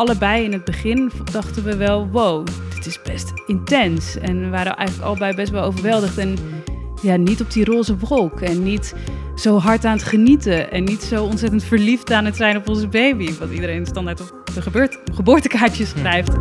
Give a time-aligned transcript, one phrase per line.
[0.00, 4.18] allebei in het begin dachten we wel, wow, dit is best intens.
[4.18, 6.18] En we waren eigenlijk allebei best wel overweldigd.
[6.18, 6.36] En
[7.02, 8.40] ja, niet op die roze wolk.
[8.40, 8.94] En niet
[9.34, 10.70] zo hard aan het genieten.
[10.70, 13.38] En niet zo ontzettend verliefd aan het zijn op onze baby.
[13.38, 16.32] Wat iedereen standaard op de gebeurt, geboortekaartjes schrijft.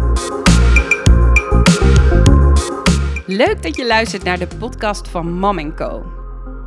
[3.25, 6.18] Leuk dat je luistert naar de podcast van Mam Co.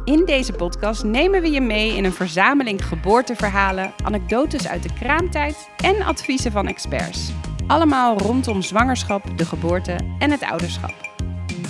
[0.04, 5.68] In deze podcast nemen we je mee in een verzameling geboorteverhalen, anekdotes uit de kraamtijd
[5.76, 7.32] en adviezen van experts.
[7.66, 10.94] Allemaal rondom zwangerschap, de geboorte en het ouderschap.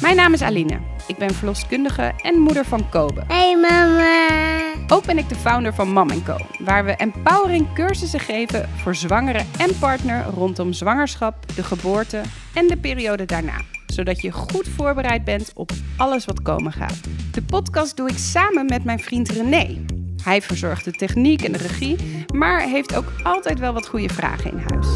[0.01, 0.80] Mijn naam is Aline.
[1.07, 3.24] Ik ben verloskundige en moeder van Kobe.
[3.27, 4.60] Hey mama.
[4.88, 9.45] Ook ben ik de founder van Mam Co, waar we empowering cursussen geven voor zwangere
[9.59, 12.21] en partner rondom zwangerschap, de geboorte
[12.55, 17.01] en de periode daarna zodat je goed voorbereid bent op alles wat komen gaat.
[17.32, 19.84] De podcast doe ik samen met mijn vriend René.
[20.23, 24.51] Hij verzorgt de techniek en de regie, maar heeft ook altijd wel wat goede vragen
[24.51, 24.87] in huis.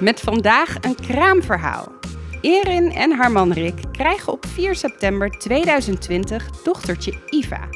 [0.00, 1.92] Met vandaag een kraamverhaal.
[2.40, 7.68] Erin en haar man Rick krijgen op 4 september 2020 dochtertje Iva.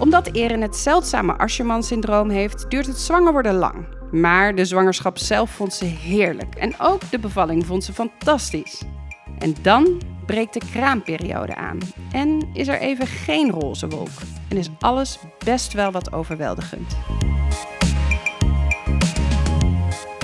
[0.00, 3.86] Omdat Erin het zeldzame Asherman-syndroom heeft, duurt het zwanger worden lang.
[4.14, 8.82] Maar de zwangerschap zelf vond ze heerlijk en ook de bevalling vond ze fantastisch.
[9.38, 11.78] En dan breekt de kraamperiode aan
[12.12, 14.08] en is er even geen roze wolk
[14.48, 16.96] en is alles best wel wat overweldigend.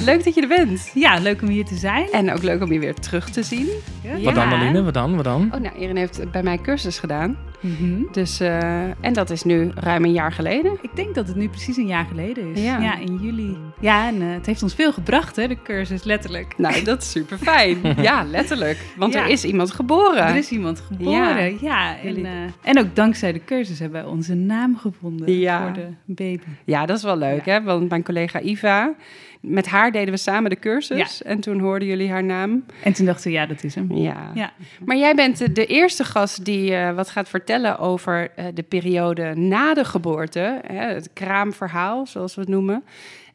[0.05, 0.91] Leuk dat je er bent.
[0.95, 2.07] Ja, leuk om hier te zijn.
[2.13, 3.69] En ook leuk om je weer terug te zien.
[4.03, 4.21] Ja.
[4.25, 4.83] Wat dan, Aline?
[4.83, 5.15] Wat dan?
[5.17, 5.51] Wat dan?
[5.55, 7.37] Oh, nou, Erin heeft bij mij cursus gedaan.
[7.61, 8.03] Mhm.
[8.13, 10.79] Dus, eh, en dat is nu ruim een jaar geleden.
[10.83, 12.63] Ik denk dat het nu precies een jaar geleden is.
[12.63, 12.99] Ja.
[12.99, 13.57] in juli.
[13.81, 16.55] Ja, en eh, het heeft ons veel gebracht, hè, de cursus, letterlijk.
[16.59, 17.79] Nou, dat is super fijn.
[18.03, 18.79] ja, letterlijk.
[18.97, 19.23] Want Ja.
[19.23, 20.27] er is iemand geboren.
[20.27, 21.99] Er is iemand geboren, ja.
[21.99, 25.63] En, eh, en ook dankzij de cursus hebben wij onze naam gevonden Ja.
[25.63, 26.45] voor de baby.
[26.65, 27.53] Ja, dat is wel leuk, Ja.
[27.53, 27.63] hè?
[27.63, 28.95] Want mijn collega Iva,
[29.41, 31.23] met haar deden we samen de cursus.
[31.23, 32.65] En toen hoorden jullie haar naam.
[32.83, 33.97] En toen dachten we, ja, dat is hem.
[33.97, 34.31] Ja.
[34.35, 34.53] Ja.
[34.85, 39.35] Maar jij bent de- eerste gast die eh, wat gaat vertellen over eh, de periode
[39.35, 40.61] na de geboorte.
[40.67, 40.93] Hè?
[40.93, 42.85] Het kraamverhaal, zoals we het noemen.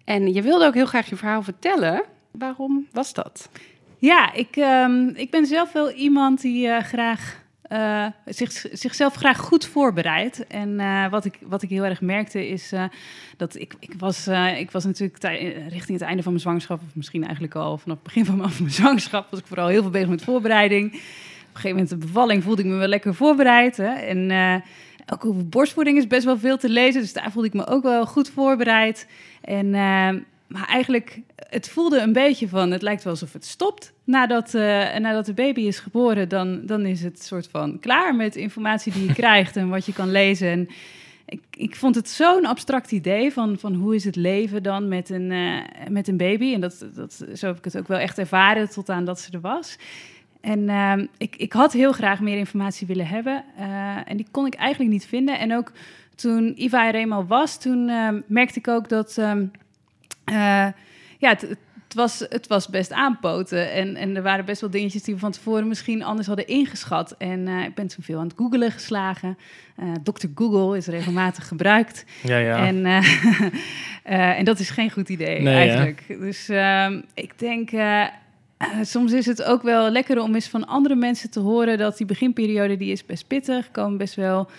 [0.04, 2.04] En je wilde ook heel graag je verhaal vertellen.
[2.32, 3.50] Waarom was dat?
[3.98, 9.38] Ja, ik, ehm, ik ben zelf wel iemand die eh, graag eh, zich, zichzelf graag
[9.38, 10.48] goed voorbereidt.
[10.48, 12.84] En eh, wat, ik, wat ik heel erg merkte is eh,
[13.38, 14.28] dat ik, ik, was,
[14.58, 15.24] ik was natuurlijk
[15.70, 18.52] richting het einde van mijn zwangerschap, of misschien eigenlijk al vanaf het begin van mijn
[18.60, 20.86] mijn zwangerschap, was ik vooral heel veel bezig met voorbereiding.
[20.86, 23.78] Op een gegeven moment de bevalling voelde ik me wel lekker voorbereid.
[23.78, 23.94] Hè?
[23.94, 24.64] En
[25.14, 27.84] ook over borstvoeding is best wel veel te lezen, dus daar voelde ik me ook
[27.84, 29.08] wel goed voorbereid.
[29.42, 29.74] En,
[30.48, 33.94] maar eigenlijk, het voelde een beetje van, het lijkt wel alsof het stopt.
[34.04, 38.36] Nadat, eh, nadat de baby is geboren, dan, dan is het soort van klaar met
[38.36, 40.48] informatie die je krijgt en wat je kan lezen.
[40.48, 40.68] En
[41.26, 45.10] ik, ik vond het zo'n abstract idee van, van hoe is het leven dan met
[45.10, 46.54] een, eh, met een baby.
[46.54, 49.32] En dat, dat, zo heb ik het ook wel echt ervaren tot aan dat ze
[49.32, 49.78] er was.
[50.42, 53.44] En ehm, ik, ik had heel graag meer informatie willen hebben.
[53.58, 55.40] eh, en die kon ik eigenlijk niet vinden.
[55.40, 55.72] En ook
[56.16, 59.18] toen Iva er eenmaal was, toen ehm, merkte ik ook dat...
[59.18, 59.65] ehm, eh,
[60.26, 61.58] ja, het, het,
[61.94, 63.72] was, het was best aanpoten.
[63.72, 67.16] En, en er waren best wel dingetjes die we van tevoren misschien anders hadden ingeschat.
[67.18, 69.38] En eh, ik ben toen veel aan het googelen geslagen.
[69.76, 70.28] Eh Dr.
[70.36, 72.06] Google is regelmatig gebruikt.
[72.24, 72.66] Ja, ja.
[72.68, 72.98] En, eh,
[74.04, 76.06] eh, en dat is geen goed idee Nee, eigenlijk.
[76.08, 78.10] Dus ehm, ik denk, eh, eh,
[78.82, 82.06] soms is het ook wel lekker om eens van andere mensen te horen dat die
[82.06, 83.72] beginperiode die is best pittig.
[83.72, 84.50] Komen best wel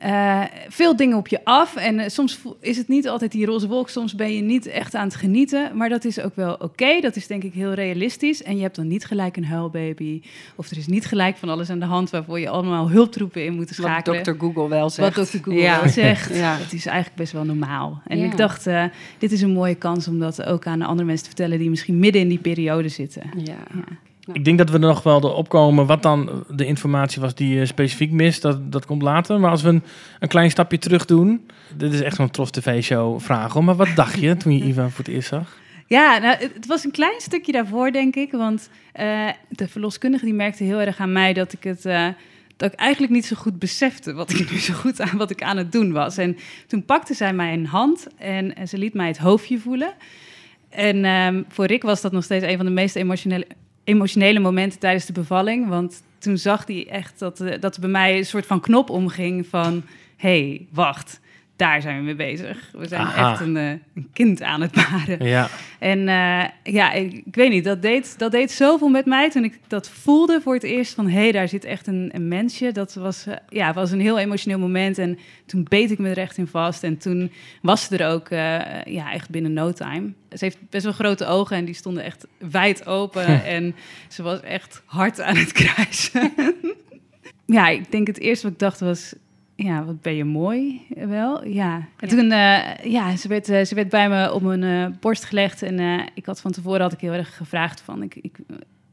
[0.00, 1.76] eh, veel dingen op je af.
[1.76, 3.88] En eh, soms is het niet altijd die roze wolk.
[3.88, 5.76] Soms ben je niet echt aan het genieten.
[5.76, 7.00] Maar dat is ook wel oké.
[7.00, 8.42] Dat is denk ik heel realistisch.
[8.42, 10.22] En je hebt dan niet gelijk een huilbaby.
[10.56, 13.54] Of er is niet gelijk van alles aan de hand waarvoor je allemaal hulptroepen in
[13.54, 14.16] moet Wat schakelen.
[14.24, 15.16] dokter Google wel zegt.
[15.16, 15.36] Wat Dr.
[15.36, 15.80] Google Ja.
[15.80, 16.34] wel zegt.
[16.36, 16.56] Ja.
[16.56, 18.02] Het is eigenlijk best wel normaal.
[18.06, 18.24] En Ja.
[18.24, 18.84] ik dacht, eh,
[19.18, 21.98] dit is een mooie kans om dat ook aan andere mensen te vertellen die misschien
[21.98, 23.22] midden in die periode zitten.
[23.36, 23.56] Ja.
[24.32, 27.54] Ik denk dat we er nog wel erop komen wat dan de informatie was die
[27.54, 28.42] je specifiek mist.
[28.42, 29.40] Dat, dat komt later.
[29.40, 29.82] Maar als we een,
[30.20, 31.46] een klein stapje terug doen.
[31.76, 33.52] Dit is echt zo'n Trof TV-show vraag.
[33.52, 33.64] hoor.
[33.64, 35.56] Maar wat dacht je toen je Iva voor het eerst zag?
[35.86, 38.32] Ja, nou, het, was een klein stukje daarvoor, denk ik.
[38.32, 41.84] Want eh, de verloskundige die merkte heel erg aan mij dat ik het.
[41.86, 42.08] eh,
[42.58, 45.42] dat ik eigenlijk niet zo goed besefte wat ik nu zo goed aan wat ik
[45.42, 46.16] aan het doen was.
[46.16, 46.36] En
[46.66, 49.92] toen pakte zij mij een hand en, en ze liet mij het hoofdje voelen.
[50.68, 53.46] En ehm, voor Rick was dat nog steeds een van de meest emotionele,
[53.88, 55.68] emotionele momenten tijdens de bevalling.
[55.68, 58.90] Want toen zag hij echt dat, eh, dat er bij mij een soort van knop
[58.90, 59.82] omging van...
[60.16, 61.20] hé, hey, wacht,
[61.58, 62.70] daar zijn we mee bezig.
[62.72, 63.30] We zijn Aha.
[63.30, 65.26] echt een, eh, een kind aan het baren.
[65.26, 65.48] Ja.
[65.78, 66.44] En eh,
[66.74, 69.88] ja, ik, ik weet niet, dat deed, dat deed zoveel met mij toen ik dat
[69.88, 71.08] voelde voor het eerst van...
[71.08, 72.72] hé, hey, daar zit echt een, een mensje.
[72.72, 76.18] Dat was, eh, ja, was een heel emotioneel moment en toen beet ik me er
[76.18, 76.82] echt in vast.
[76.82, 77.32] En toen
[77.62, 78.28] was ze er ook,
[78.84, 80.12] ja, echt binnen no time.
[80.30, 83.44] Ze heeft best wel grote ogen en die stonden echt wijd open.
[83.44, 83.74] en
[84.08, 86.32] ze was echt hard aan het kruisen.
[87.46, 89.14] ja, ik denk het eerste wat ik dacht was...
[89.64, 91.46] Ja, wat ben je mooi, eh, wel.
[91.46, 91.74] Ja.
[91.74, 92.16] En Ja.
[92.16, 95.62] toen, eh, ja, ze werd, eh, ze werd bij me op mijn borst gelegd.
[95.62, 98.02] En ik had van tevoren had ik heel erg gevraagd van...
[98.02, 98.36] Ik, ik,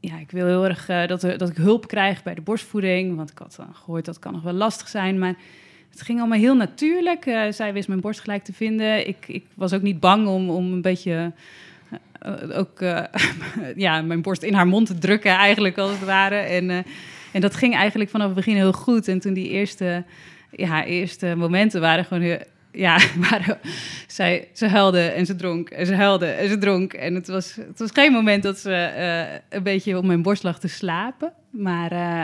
[0.00, 3.16] ja, ik wil heel erg dat, er, dat ik hulp krijg bij de borstvoeding.
[3.16, 5.18] Want ik had dan gehoord dat kan nog wel lastig zijn.
[5.18, 5.34] Maar
[5.90, 7.22] het ging allemaal heel natuurlijk.
[7.50, 9.08] Zij wist mijn borst gelijk te vinden.
[9.08, 11.32] Ik, ik was ook niet bang om, om een beetje...
[12.52, 12.80] ook
[13.76, 16.36] ja, mijn borst in haar mond te drukken, eigenlijk als het ware.
[16.36, 16.70] En,
[17.32, 19.08] en dat ging eigenlijk vanaf het begin heel goed.
[19.08, 20.04] En toen die eerste,
[20.56, 22.38] ja, eerste momenten waren gewoon heel,
[22.72, 22.98] ja,
[23.30, 23.58] waren,
[24.06, 26.92] zij, ze huilde en ze dronk en ze huilde en ze dronk.
[26.92, 30.42] En het was, het was geen moment dat ze eh, een beetje op mijn borst
[30.42, 31.32] lag te slapen.
[31.50, 32.22] Maar eh,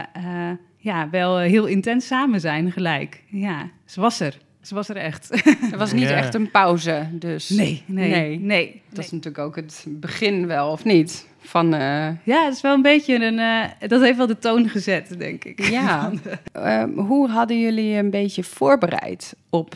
[0.49, 3.23] eh, ja, wel heel intens samen zijn gelijk.
[3.29, 4.39] Ja, ze was er.
[4.63, 5.31] Ze was er echt.
[5.73, 6.15] Er was niet Ja.
[6.17, 7.49] echt een pauze, dus...
[7.49, 8.39] Nee, nee, Nee.
[8.39, 8.83] nee.
[8.89, 11.29] Dat is natuurlijk ook het begin wel, of niet?
[11.53, 13.39] Van, eh, Ja, het is wel een beetje een...
[13.39, 15.69] eh, dat heeft wel de toon gezet, denk ik.
[15.71, 16.11] ja.
[16.53, 19.75] Ehm, hoe hadden jullie je een beetje voorbereid op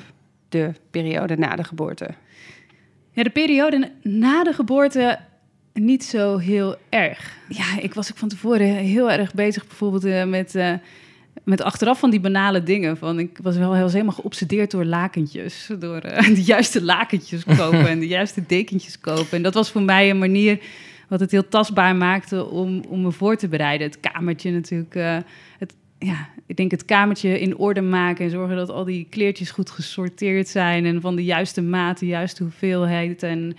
[0.49, 2.09] de periode na de geboorte?
[3.11, 5.19] Ja, de periode na de geboorte
[5.73, 7.37] niet zo heel erg.
[7.49, 10.55] Ja, ik was ook van tevoren heel erg bezig bijvoorbeeld eh, met,
[11.45, 12.97] met achteraf van die banale dingen.
[12.97, 15.71] Van, ik was wel heel, helemaal geobsedeerd door lakentjes.
[15.79, 16.01] Door
[16.35, 19.37] de juiste lakentjes kopen en de juiste dekentjes kopen.
[19.37, 20.59] En dat was voor mij een manier
[21.09, 23.87] wat het heel tastbaar maakte om, om me voor te bereiden.
[23.87, 24.95] Het kamertje natuurlijk.
[24.95, 25.17] eh,
[25.59, 29.51] het, ja, ik denk het kamertje in orde maken en zorgen dat al die kleertjes
[29.51, 33.23] goed gesorteerd zijn en van de juiste maat, de juiste hoeveelheid.
[33.23, 33.57] En,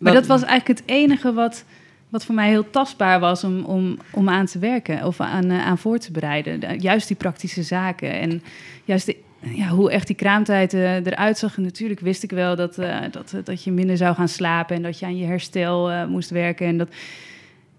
[0.00, 1.64] maar dat was eigenlijk het enige wat,
[2.08, 5.66] wat voor mij heel tastbaar was om, om, om aan te werken of aan, eh,
[5.66, 6.60] aan voor te bereiden.
[6.60, 8.42] De- juist die praktische zaken en
[8.84, 11.56] juist de, ja, hoe echt die kraamtijd eh, eruit zag.
[11.56, 14.82] En natuurlijk wist ik wel dat, eh, dat, dat je minder zou gaan slapen en
[14.82, 16.66] dat je aan je herstel eh, moest werken.
[16.66, 16.88] En dat,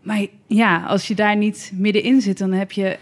[0.02, 2.98] maar ja, als je daar niet middenin zit, dan heb je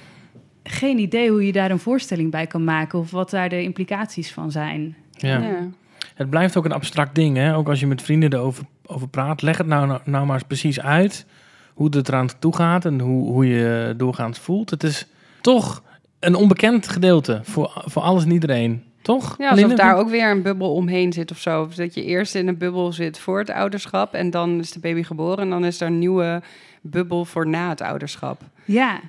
[0.63, 4.31] geen idee hoe je daar een voorstelling bij kan maken of wat daar de implicaties
[4.31, 4.95] van zijn.
[5.12, 5.69] Ja.
[6.15, 7.56] Het blijft ook een abstract ding, hè?
[7.56, 9.42] Ook als je met vrienden erover over praat.
[9.42, 11.25] Leg het nou, nou maar eens precies uit
[11.74, 14.69] hoe het eraan toe gaat en hoe, hoe je doorgaans voelt.
[14.69, 15.07] Het is
[15.42, 15.83] toch
[16.19, 19.36] een onbekend gedeelte voor, voor alles en iedereen, toch?
[19.38, 19.75] Ja, alsof Linde?
[19.75, 21.62] daar ook weer een bubbel omheen zit of zo.
[21.62, 24.80] Of dat je eerst in een bubbel zit voor het ouderschap en dan is de
[24.80, 26.42] baby geboren en dan is er een nieuwe
[26.81, 28.42] bubbel voor na het ouderschap.
[28.66, 29.00] Ja,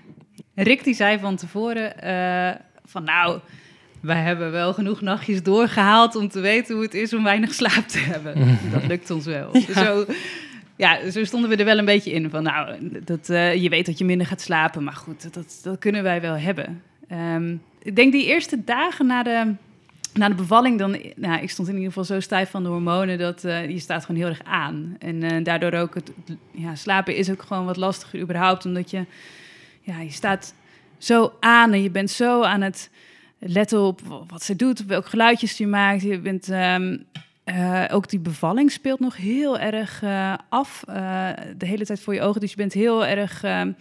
[0.55, 3.39] Rick die zei van tevoren eh, van nou,
[4.01, 7.89] wij hebben wel genoeg nachtjes doorgehaald om te weten hoe het is om weinig slaap
[7.89, 8.59] te hebben.
[8.73, 9.51] Dat lukt ons wel.
[9.75, 10.05] Zo,
[10.77, 13.87] ja, zo stonden we er wel een beetje in van nou, dat, eh, je weet
[13.87, 16.83] dat je minder gaat slapen, maar goed, dat, dat kunnen wij wel hebben.
[17.09, 19.55] Ehm, ik denk die eerste dagen na de,
[20.15, 23.19] na de bevalling, dan, nou, ik stond in ieder geval zo stijf van de hormonen
[23.19, 24.97] dat eh, je staat gewoon heel erg aan.
[24.99, 26.13] En eh, daardoor ook het,
[26.51, 29.05] ja, slapen is ook gewoon wat lastiger überhaupt, omdat je
[29.81, 30.55] ja, je staat
[30.99, 32.91] zo aan en je bent zo aan het
[33.39, 36.03] letten op wat ze doet, welke geluidjes je maakt.
[36.03, 36.97] Je bent, ehm,
[37.45, 40.03] eh, ook die bevalling speelt nog heel erg
[40.49, 40.83] af
[41.57, 42.41] de hele tijd voor je ogen.
[42.41, 43.73] Dus je bent heel erg, ehm,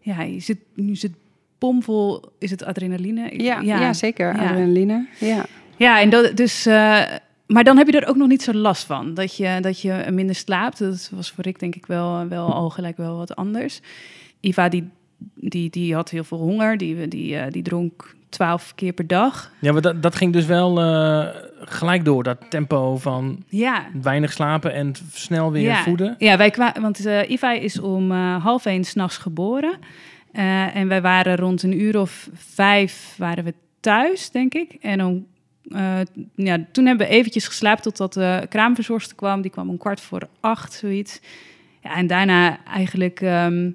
[0.00, 1.12] ja, je zit, nu zit
[1.64, 3.28] bomvol, is het adrenaline?
[3.30, 3.92] Ik- Ja, ja.
[3.92, 4.34] zeker.
[4.36, 4.42] Ja.
[4.48, 5.06] Adrenaline.
[5.18, 5.44] Ja.
[5.76, 7.02] ja, en dat, dus, eh,
[7.46, 9.14] maar dan heb je er ook nog niet zo last van.
[9.14, 10.78] Dat je, dat je minder slaapt.
[10.78, 13.80] Dat was voor Rick denk ik wel, wel al gelijk wel wat anders.
[14.40, 14.88] Iva die,
[15.34, 16.76] die, die had heel veel honger.
[16.78, 19.52] Die, die, eh, die dronk twaalf keer per dag.
[19.60, 21.26] Ja, maar dat, dat ging dus wel eh,
[21.58, 25.82] gelijk door, dat tempo van Ja, weinig slapen en snel weer ja.
[25.82, 26.14] voeden.
[26.18, 29.78] Ja, wij kwamen, want eh Iva is om eh, half één s'nachts geboren.
[30.34, 34.76] Eh, en wij waren rond een uur of vijf waren we thuis, denk ik.
[34.80, 35.26] En
[35.68, 36.00] eh,
[36.34, 39.42] ja, toen hebben we eventjes geslapen totdat de kraamverzorgster kwam.
[39.42, 41.20] Die kwam om kwart voor acht, zoiets.
[41.82, 43.70] Ja, en daarna eigenlijk ehm,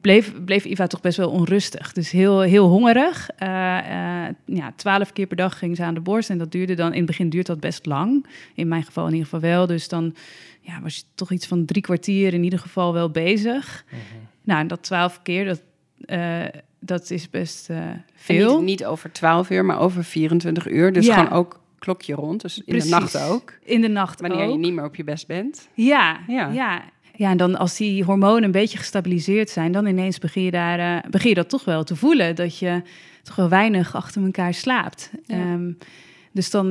[0.00, 1.92] bleef, bleef Iva toch best wel onrustig.
[1.92, 3.30] Dus heel, heel hongerig.
[3.36, 3.48] Eh,
[4.44, 6.30] ja, twaalf keer per dag ging ze aan de borst.
[6.30, 8.26] En dat duurde dan, in het begin duurt dat best lang.
[8.54, 9.66] In mijn geval in ieder geval wel.
[9.66, 10.14] Dus dan
[10.60, 13.84] ja, was je toch iets van drie kwartier in ieder geval wel bezig.
[14.44, 15.62] Nou, en dat twaalf keer, dat,
[16.04, 16.44] eh,
[16.80, 17.78] dat is best eh,
[18.14, 18.56] veel.
[18.58, 20.92] Niet, niet over 12 uur, maar over 24 uur.
[20.92, 21.14] Dus Ja.
[21.14, 22.40] gewoon ook klokje rond.
[22.42, 22.90] Dus in Precies.
[22.90, 23.52] de nacht ook.
[23.64, 24.52] In de nacht Wanneer ook.
[24.52, 25.68] je niet meer op je best bent.
[25.74, 26.48] Ja, Ja.
[26.48, 26.82] ja.
[27.16, 27.30] ja.
[27.30, 31.10] En dan als die hormonen een beetje gestabiliseerd zijn, dan ineens begin je, daar, eh,
[31.10, 32.34] begin je dat toch wel te voelen.
[32.36, 32.82] Dat je
[33.22, 35.10] toch wel weinig achter elkaar slaapt.
[35.26, 35.36] Ja.
[35.36, 35.72] Ehm,
[36.32, 36.68] dus dan,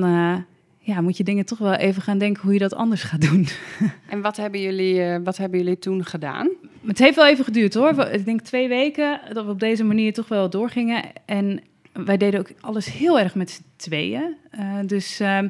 [0.80, 3.48] ja, moet je dingen toch wel even gaan denken hoe je dat anders gaat doen.
[4.10, 6.50] En wat hebben jullie, wat hebben jullie toen gedaan?
[6.88, 8.07] Het heeft wel even geduurd hoor.
[8.11, 11.03] Ik denk twee weken dat we op deze manier toch wel doorgingen.
[11.25, 11.61] En
[11.93, 14.35] wij deden ook alles heel erg met z'n tweeën.
[14.51, 15.47] Eh, dus ehm,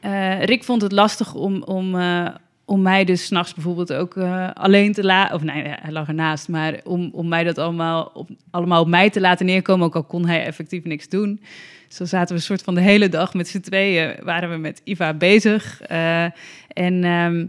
[0.00, 2.28] eh, Rick vond het lastig om, om, eh,
[2.64, 4.16] om mij dus s'nachts bijvoorbeeld ook
[4.54, 5.34] alleen te laten.
[5.34, 6.48] Of nee, hij lag ernaast.
[6.48, 9.86] Maar om, om mij dat allemaal op, allemaal op mij te laten neerkomen.
[9.86, 11.40] Ook al kon hij effectief niks doen.
[11.88, 14.14] Zo zaten we soort van de hele dag met z'n tweeën.
[14.22, 15.80] Waren we met Iva bezig.
[15.82, 17.04] En...
[17.04, 17.46] ehm,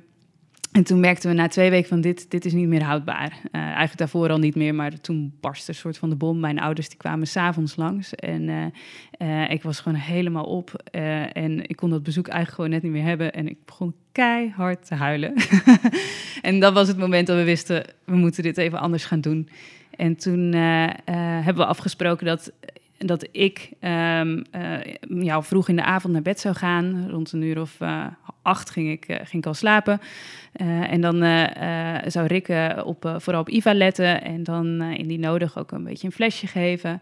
[0.75, 3.39] en toen merkten we na twee weken van dit, dit is niet meer houdbaar.
[3.51, 6.39] Eh, eigenlijk daarvoor al niet meer, maar toen barstte een soort van de bom.
[6.39, 10.84] Mijn ouders die kwamen s'avonds langs en eh, eh, ik was gewoon helemaal op.
[11.34, 13.34] en ik kon dat bezoek eigenlijk gewoon net niet meer hebben.
[13.34, 15.34] En ik begon keihard te huilen.
[16.41, 19.50] en dat was het moment dat we wisten, we moeten dit even anders gaan doen.
[19.96, 22.51] En toen hebben we afgesproken dat,
[22.98, 27.10] dat ik ehm, eh, jou vroeg in de avond naar bed zou gaan.
[27.10, 28.05] Rond een uur of eh,
[28.46, 30.02] acht ging ik, eh, ging ik al slapen.
[30.54, 32.48] Eh, en dan eh, zou Rick
[32.84, 37.02] op, vooral op Iva letten en dan indien nodig ook een beetje een flesje geven.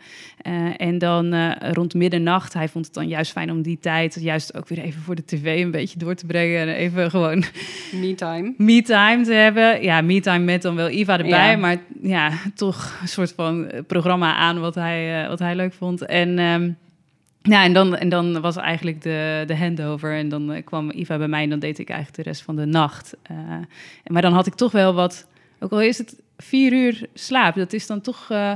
[0.78, 4.68] En dan rond middernacht, hij vond het dan juist fijn om die tijd juist ook
[4.68, 6.62] weer even voor de tv een beetje door te brengen.
[6.62, 7.44] En even gewoon
[7.92, 8.54] Me-time.
[8.58, 9.84] me-time te hebben.
[9.84, 11.58] Ja, me-time met dan wel Iva erbij, Ja.
[11.58, 16.06] maar ja, toch een soort van programma aan wat hij, wat hij leuk vond.
[16.06, 16.70] En, ehm,
[17.44, 21.18] ja, en, dan, en dan was eigenlijk de, de handover en dan eh, kwam Iva
[21.18, 23.18] bij mij en dan deed ik eigenlijk de rest van de nacht.
[23.22, 23.38] Eh,
[24.08, 25.28] maar dan had ik toch wel wat,
[25.60, 28.52] ook al is het vier uur slaap, dat is dan toch eh,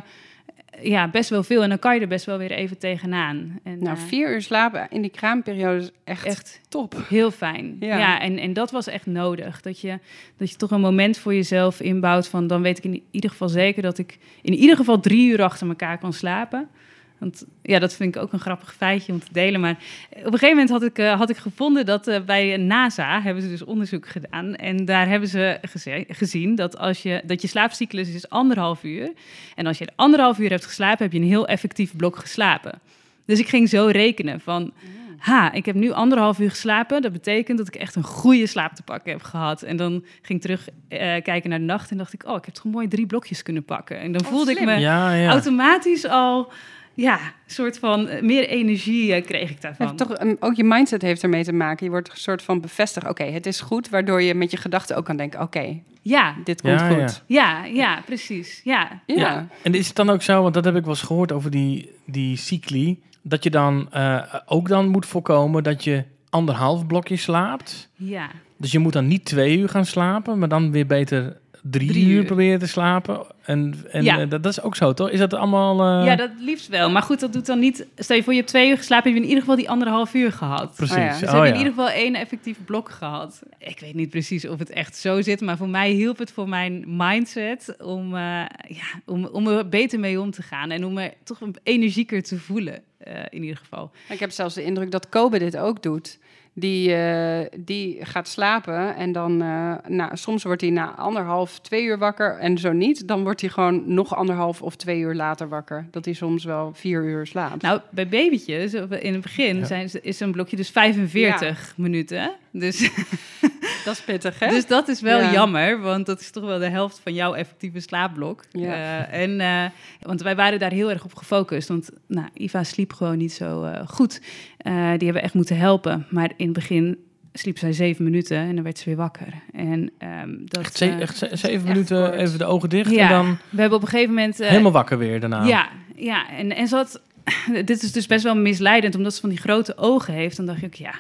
[0.81, 3.59] ja, best wel veel en dan kan je er best wel weer even tegenaan.
[3.63, 7.05] En, Nou, vier uur slapen in die kraamperiode is echt, echt top.
[7.09, 7.77] Heel fijn.
[7.79, 7.97] Ja.
[7.97, 9.61] Ja, en, en dat was echt nodig.
[9.61, 9.99] Dat je,
[10.37, 12.47] dat je toch een moment voor jezelf inbouwt van...
[12.47, 15.67] dan weet ik in ieder geval zeker dat ik in ieder geval drie uur achter
[15.67, 16.69] elkaar kan slapen.
[17.19, 19.59] Want ja, dat vind ik ook een grappig feitje om te delen.
[19.59, 19.77] Maar
[20.09, 23.43] op een gegeven moment had ik, eh, had ik gevonden dat eh, bij NASA hebben
[23.43, 24.55] ze dus onderzoek gedaan.
[24.55, 29.11] En daar hebben ze geze- gezien dat als je, dat je slaapcyclus is anderhalf uur.
[29.55, 32.79] En als je anderhalf uur hebt geslapen, heb je een heel effectief blok geslapen.
[33.25, 34.73] Dus ik ging zo rekenen van,
[35.17, 37.01] ha, ik heb nu anderhalf uur geslapen.
[37.01, 39.61] Dat betekent dat ik echt een goede slaap te pakken heb gehad.
[39.61, 42.45] En dan ging ik terug eh, kijken naar de nacht en dacht ik, oh, ik
[42.45, 43.99] heb toch mooi drie blokjes kunnen pakken.
[43.99, 45.29] En dan Oh, voelde ik me Ja, ja.
[45.29, 46.51] automatisch al,
[46.97, 49.95] ja, een soort van eh, meer energie eh, kreeg ik Het daarvan.
[49.95, 51.85] toch, ook je mindset heeft ermee te maken.
[51.85, 53.07] Je wordt een soort van bevestigd.
[53.07, 56.61] Oké, het is goed, waardoor je met je gedachten ook kan denken: oké, Ja, dit
[56.61, 57.23] komt Ja, goed.
[57.25, 58.61] ja, ja, precies.
[58.63, 59.15] Ja, Ja.
[59.15, 59.47] Ja.
[59.63, 61.91] En is het dan ook zo, want dat heb ik wel eens gehoord over die,
[62.05, 67.89] die cycli, dat je dan eh, ook dan moet voorkomen dat je anderhalf blokje slaapt.
[67.95, 68.29] ja.
[68.59, 71.37] Dus je moet dan niet twee uur gaan slapen, maar dan weer beter
[71.71, 72.25] drie, Drie uur, uur.
[72.25, 73.25] proberen te slapen.
[73.43, 74.19] En, en Ja.
[74.19, 75.09] eh, dat, dat is ook zo, toch?
[75.09, 75.99] Is dat allemaal...
[76.01, 76.89] eh, ja, dat liefst wel.
[76.89, 77.87] Maar goed, dat doet dan niet...
[77.95, 80.13] Stel je voor, je hebt twee uur geslapen, heb je in ieder geval die anderhalf
[80.13, 80.75] uur gehad.
[80.75, 80.95] Precies.
[80.95, 81.19] Oh ja.
[81.19, 81.53] Dus Oh, heb je ja.
[81.53, 83.41] in ieder geval één effectief blok gehad.
[83.57, 86.49] Ik weet niet precies of het echt zo zit, maar voor mij hielp het voor
[86.49, 88.21] mijn mindset om, eh,
[88.67, 92.23] ja, om, om er beter mee om te gaan en om me toch een energieker
[92.23, 93.91] te voelen, eh, in ieder geval.
[94.09, 96.19] Ik heb zelfs de indruk dat Kobe dit ook doet.
[96.59, 101.83] Die, eh, die gaat slapen en dan, eh, nou, soms wordt hij na anderhalf, twee
[101.83, 102.37] uur wakker.
[102.37, 105.87] En zo niet, dan wordt hij gewoon nog anderhalf of twee uur later wakker.
[105.91, 107.61] Dat hij soms wel vier uur slaapt.
[107.61, 109.65] Nou, bij babytjes, in het begin, Ja.
[109.65, 112.31] zijn, is een blokje dus 45 minuten.
[112.51, 112.89] Dus,
[113.85, 114.47] dat is pittig, hè?
[114.49, 115.31] dus dat is wel Ja.
[115.31, 118.43] jammer, want dat is toch wel de helft van jouw effectieve slaapblok.
[118.51, 118.73] Ja.
[119.07, 119.63] Eh, en, eh,
[120.01, 123.63] want wij waren daar heel erg op gefocust, want nou, Iva sliep gewoon niet zo
[123.63, 124.21] eh, goed.
[124.57, 126.05] Eh, die hebben we echt moeten helpen.
[126.09, 126.97] Maar in het begin
[127.33, 129.27] sliep zij zeven minuten en dan werd ze weer wakker.
[129.53, 132.19] En, ehm, dat, Echt, ze- eh, echt ze- is zeven echt minuten kort.
[132.19, 133.01] even de ogen dicht Ja.
[133.03, 134.37] en dan we hebben op een gegeven moment...
[134.37, 135.43] helemaal wakker weer daarna.
[135.43, 136.29] ja, ja.
[136.29, 137.01] En, en ze had...
[137.65, 140.37] Dit is dus best wel misleidend, omdat ze van die grote ogen heeft.
[140.37, 140.93] Dan dacht ik, ja,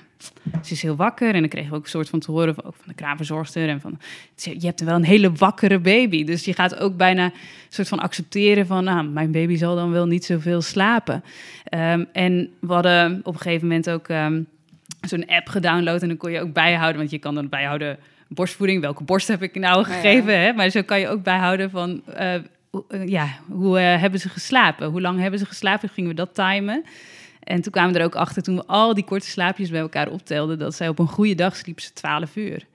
[0.63, 1.33] ze is heel wakker.
[1.33, 3.69] En dan kregen we ook een soort van te horen, van, ook van de kraamverzorgster.
[3.69, 3.99] En van,
[4.35, 6.23] je hebt wel een hele wakkere baby.
[6.23, 7.31] Dus je gaat ook bijna een
[7.69, 8.83] soort van accepteren van...
[8.83, 11.23] Nou, mijn baby zal dan wel niet zoveel slapen.
[11.63, 14.41] Ehm, en we hadden op een gegeven moment ook ehm,
[15.01, 16.01] zo'n app gedownload.
[16.01, 17.97] En dan kon je ook bijhouden, want je kan dan bijhouden...
[18.29, 20.01] Borstvoeding, welke borst heb ik nou Ja, ja.
[20.01, 20.39] gegeven?
[20.39, 20.53] Hè?
[20.53, 22.33] Maar zo kan je ook bijhouden van eh,
[23.05, 24.87] ja, hoe eh, hebben ze geslapen?
[24.89, 25.89] Hoe lang hebben ze geslapen?
[25.89, 26.83] Gingen we dat timen?
[27.43, 30.09] En toen kwamen we er ook achter, toen we al die korte slaapjes bij elkaar
[30.09, 32.65] optelden, dat zij op een goede dag sliep ze 12 uur,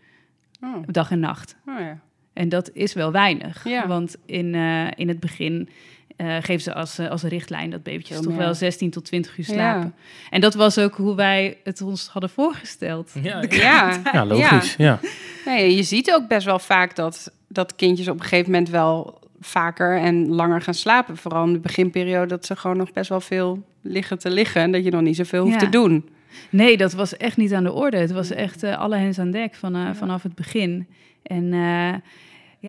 [0.63, 1.57] Oh, dag en nacht.
[1.67, 1.99] oh ja.
[2.33, 3.87] En dat is wel weinig, Ja.
[3.87, 5.69] want in, eh, in het begin
[6.17, 9.45] eh, geven ze als, eh, als richtlijn dat babytjes toch wel 16 tot 20 uur
[9.49, 9.53] Ja.
[9.53, 9.95] slapen.
[10.31, 13.11] En dat was ook hoe wij het ons hadden voorgesteld.
[13.23, 14.75] Ja, Ja, ja, logisch.
[14.77, 15.01] Ja.
[15.45, 19.21] Nee, je ziet ook best wel vaak dat, dat kindjes op een gegeven moment wel
[19.45, 21.17] vaker en langer gaan slapen.
[21.17, 24.73] Vooral in de beginperiode dat ze gewoon nog best wel veel liggen te liggen en
[24.73, 26.09] dat je nog niet zoveel hoeft te doen.
[26.51, 27.97] Nee, dat was echt niet aan de orde.
[27.97, 30.87] Het was echt uh, alle hens aan dek van, uh, vanaf het begin.
[31.23, 31.95] En uh,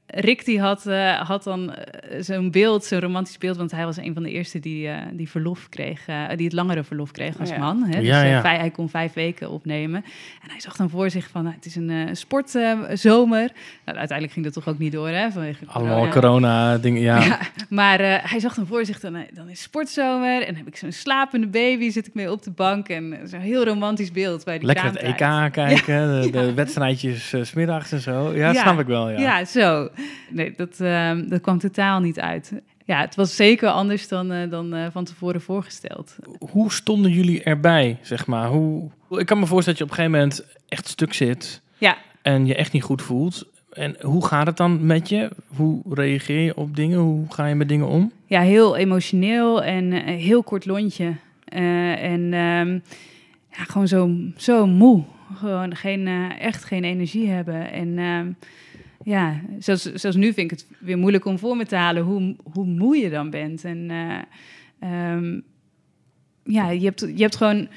[0.06, 3.98] Rick die had, uh, had dan uh, zo'n beeld, zo'n romantisch beeld, want hij was
[3.98, 7.50] een van de eerste die, uh, die verlof kreeg, die het langere verlof kreeg als
[7.50, 7.62] oh, ja.
[7.62, 7.84] man.
[7.84, 8.00] Hè?
[8.00, 8.42] Ja, dus ja.
[8.42, 10.04] hij kon vijf weken opnemen.
[10.44, 13.52] En hij zag dan voor zich van, het is een sportzomer.
[13.86, 15.32] Nou, uiteindelijk ging dat toch ook niet door, hè?
[15.32, 17.24] Vanwege Allemaal corona-dingen, ja.
[17.26, 17.40] ja.
[17.70, 20.92] Maar hij zag dan voor zich, dan, dan is sportzomer en dan heb ik zo'n
[20.92, 24.68] slapende baby, zit ik mee op de bank en zo'n heel romantisch beeld bij die
[24.68, 28.34] Lekker het EK kijken, de, de wedstrijdjes smiddags en zo.
[28.36, 29.20] Ja, snap ik wel, ja.
[29.20, 29.83] Ja, zo.
[30.30, 32.54] Nee, dat, uh, dat kwam totaal niet uit.
[32.86, 36.16] Ja, het was zeker anders dan, uh, dan uh, van tevoren voorgesteld.
[36.40, 38.48] Hoe stonden jullie erbij, zeg maar?
[38.48, 38.90] Hoe...
[39.10, 41.62] Ik kan me voorstellen dat je op een gegeven moment echt stuk zit.
[41.78, 41.98] Ja.
[42.22, 43.48] En je echt niet goed voelt.
[43.72, 45.30] En hoe gaat het dan met je?
[45.56, 47.00] Hoe reageer je op dingen?
[47.00, 48.12] Hoe ga je met dingen om?
[48.26, 51.16] Ja, heel emotioneel en heel kort lontje.
[51.46, 52.84] en um,
[53.50, 55.04] ja, gewoon zo, zo moe.
[55.34, 57.72] Gewoon geen, echt geen energie hebben.
[57.72, 57.98] En...
[57.98, 58.36] Um,
[59.04, 62.36] ja, zelfs, zelfs nu vind ik het weer moeilijk om voor me te halen hoe,
[62.54, 63.64] hoe moe je dan bent.
[63.64, 65.44] En uh, um,
[66.44, 67.68] ja, je hebt, je hebt gewoon.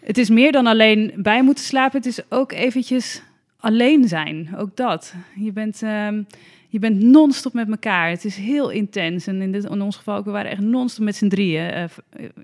[0.00, 1.96] Het is meer dan alleen bij moeten slapen.
[1.96, 3.22] Het is ook eventjes
[3.58, 4.54] alleen zijn.
[4.56, 5.14] Ook dat.
[5.34, 6.26] Je bent, um,
[6.68, 8.08] je bent non-stop met elkaar.
[8.10, 9.26] Het is heel intens.
[9.26, 11.72] En in, dit, in ons geval, we waren echt non-stop met z'n drieën.
[11.72, 11.84] Uh,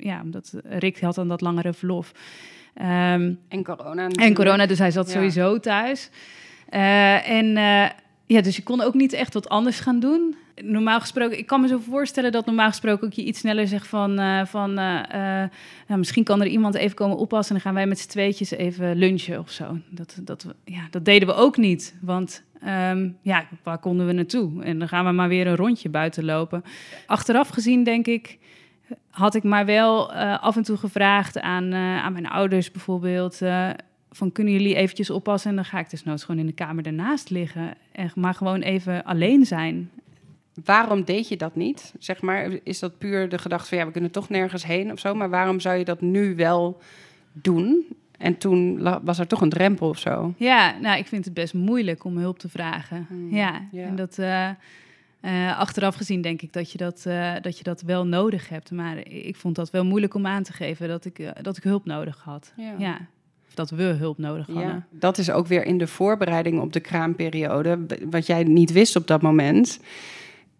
[0.00, 2.12] ja, omdat Rick had dan dat langere verlof.
[2.80, 4.08] Um, en corona.
[4.08, 5.12] En corona, dus hij zat ja.
[5.12, 6.10] sowieso thuis.
[6.70, 7.88] Uh, en uh,
[8.34, 10.36] ja, dus je kon ook niet echt wat anders gaan doen.
[10.62, 13.86] Normaal gesproken, ik kan me zo voorstellen dat normaal gesproken ook je iets sneller zegt
[13.86, 15.44] van, uh, van uh, uh,
[15.86, 18.50] nou, misschien kan er iemand even komen oppassen en dan gaan wij met z'n tweetjes
[18.50, 19.78] even lunchen of zo.
[19.88, 22.44] Dat, dat, ja, dat deden we ook niet, want
[22.90, 24.62] um, ja, waar konden we naartoe?
[24.62, 26.64] En dan gaan we maar weer een rondje buiten lopen.
[27.06, 28.38] Achteraf gezien denk ik,
[29.10, 33.40] had ik maar wel af en toe gevraagd aan, aan mijn ouders bijvoorbeeld
[34.10, 36.86] van kunnen jullie eventjes oppassen en dan ga ik dus nooit gewoon in de kamer
[36.86, 39.90] ernaast liggen en maar gewoon even alleen zijn.
[40.64, 41.94] Waarom deed je dat niet?
[41.98, 44.98] Zeg maar, is dat puur de gedachte van ja, we kunnen toch nergens heen of
[44.98, 46.80] zo, maar waarom zou je dat nu wel
[47.32, 47.86] doen?
[48.18, 50.34] En toen was er toch een drempel of zo.
[50.36, 53.06] Ja, nou, ik vind het best moeilijk om hulp te vragen.
[53.08, 54.48] Hmm, ja, ja, en dat uh,
[55.22, 58.70] uh, achteraf gezien denk ik dat je dat, uh, dat je dat wel nodig hebt.
[58.70, 61.84] Maar ik vond dat wel moeilijk om aan te geven dat ik, dat ik hulp
[61.84, 62.52] nodig had.
[62.56, 62.74] Ja.
[62.78, 63.08] ja
[63.54, 64.64] dat we hulp nodig hadden.
[64.64, 67.78] Ja, dat is ook weer in de voorbereiding op de kraamperiode,
[68.10, 69.80] wat jij niet wist op dat moment.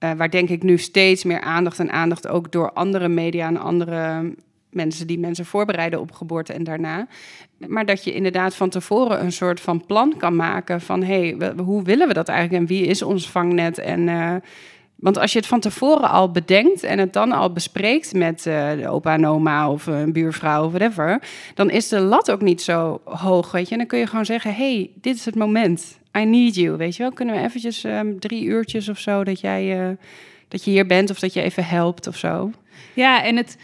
[0.05, 3.57] Uh, waar denk ik nu steeds meer aandacht en aandacht ook door andere media en
[3.57, 4.33] andere
[4.71, 7.07] mensen die mensen voorbereiden op geboorte en daarna.
[7.67, 11.53] Maar dat je inderdaad van tevoren een soort van plan kan maken van hé, hey,
[11.57, 14.35] hoe willen we dat eigenlijk en wie is ons vangnet en uh,
[15.01, 18.71] want als je het van tevoren al bedenkt en het dan al bespreekt met uh,
[18.71, 21.23] de opa en oma of een buurvrouw of whatever,
[21.55, 23.73] dan is de lat ook niet zo hoog, weet je.
[23.73, 25.99] En dan kun je gewoon zeggen, hey, dit is het moment.
[26.19, 27.13] I need you, weet je wel.
[27.13, 29.97] Kunnen we eventjes um, drie uurtjes of zo dat jij uh,
[30.49, 32.51] dat je hier bent of dat je even helpt of zo.
[32.95, 33.57] Ja, en het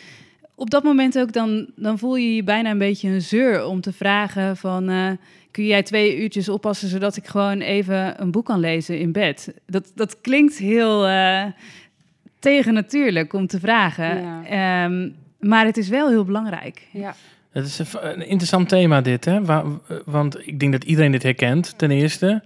[0.55, 3.81] op dat moment ook dan, dan voel je je bijna een beetje een zeur om
[3.81, 5.19] te vragen van...
[5.57, 9.55] kun jij twee uurtjes oppassen zodat ik gewoon even een boek kan lezen in bed?
[9.67, 11.45] Dat, dat klinkt heel uh,
[12.39, 14.23] tegennatuurlijk om te vragen.
[14.23, 14.85] Ja.
[14.85, 16.89] Um, maar het is wel heel belangrijk.
[16.93, 17.15] Ja.
[17.51, 19.41] Het is een, een interessant thema dit, hè?
[20.05, 22.43] Want ik denk dat iedereen dit herkent, ten eerste.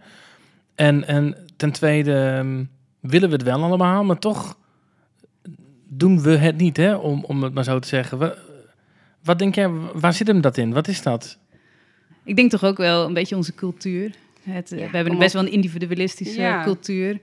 [0.75, 2.71] En, en ten tweede um,
[3.01, 4.57] willen we het wel allemaal, maar toch
[5.89, 6.95] doen we het niet, hè?
[6.95, 8.19] Om, om het maar zo te zeggen.
[8.19, 8.37] Wat,
[9.23, 10.73] wat denk jij, waar zit hem dat in?
[10.73, 11.39] Wat is dat?
[12.25, 14.11] Ik denk toch ook wel een beetje onze cultuur.
[14.43, 16.63] Het, ja, we hebben best wel een individualistische ja.
[16.63, 17.19] cultuur.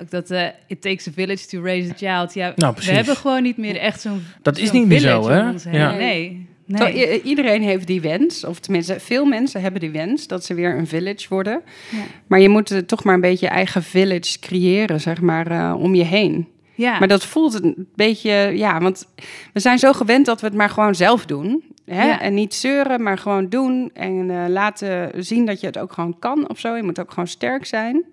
[0.00, 2.34] Ook dat uh, it takes a village to raise a child.
[2.34, 4.22] Ja, nou, we hebben gewoon niet meer echt zo'n.
[4.42, 5.38] Dat is niet meer zo, hè?
[5.70, 5.94] Ja.
[5.94, 6.46] Nee.
[6.64, 6.78] nee.
[6.78, 10.78] Zo, iedereen heeft die wens, of tenminste, veel mensen hebben die wens dat ze weer
[10.78, 11.62] een village worden.
[11.90, 12.04] Ja.
[12.26, 15.74] Maar je moet uh, toch maar een beetje je eigen village creëren, zeg maar, uh,
[15.78, 16.48] om je heen.
[16.74, 16.98] Ja.
[16.98, 19.06] Maar dat voelt een beetje, ja, want
[19.52, 21.73] we zijn zo gewend dat we het maar gewoon zelf doen.
[21.84, 22.06] Hè?
[22.06, 22.20] Ja.
[22.20, 23.90] En niet zeuren, maar gewoon doen.
[23.94, 26.74] En uh, laten zien dat je het ook gewoon kan of zo.
[26.74, 27.94] Je moet ook gewoon sterk zijn.
[27.94, 28.04] En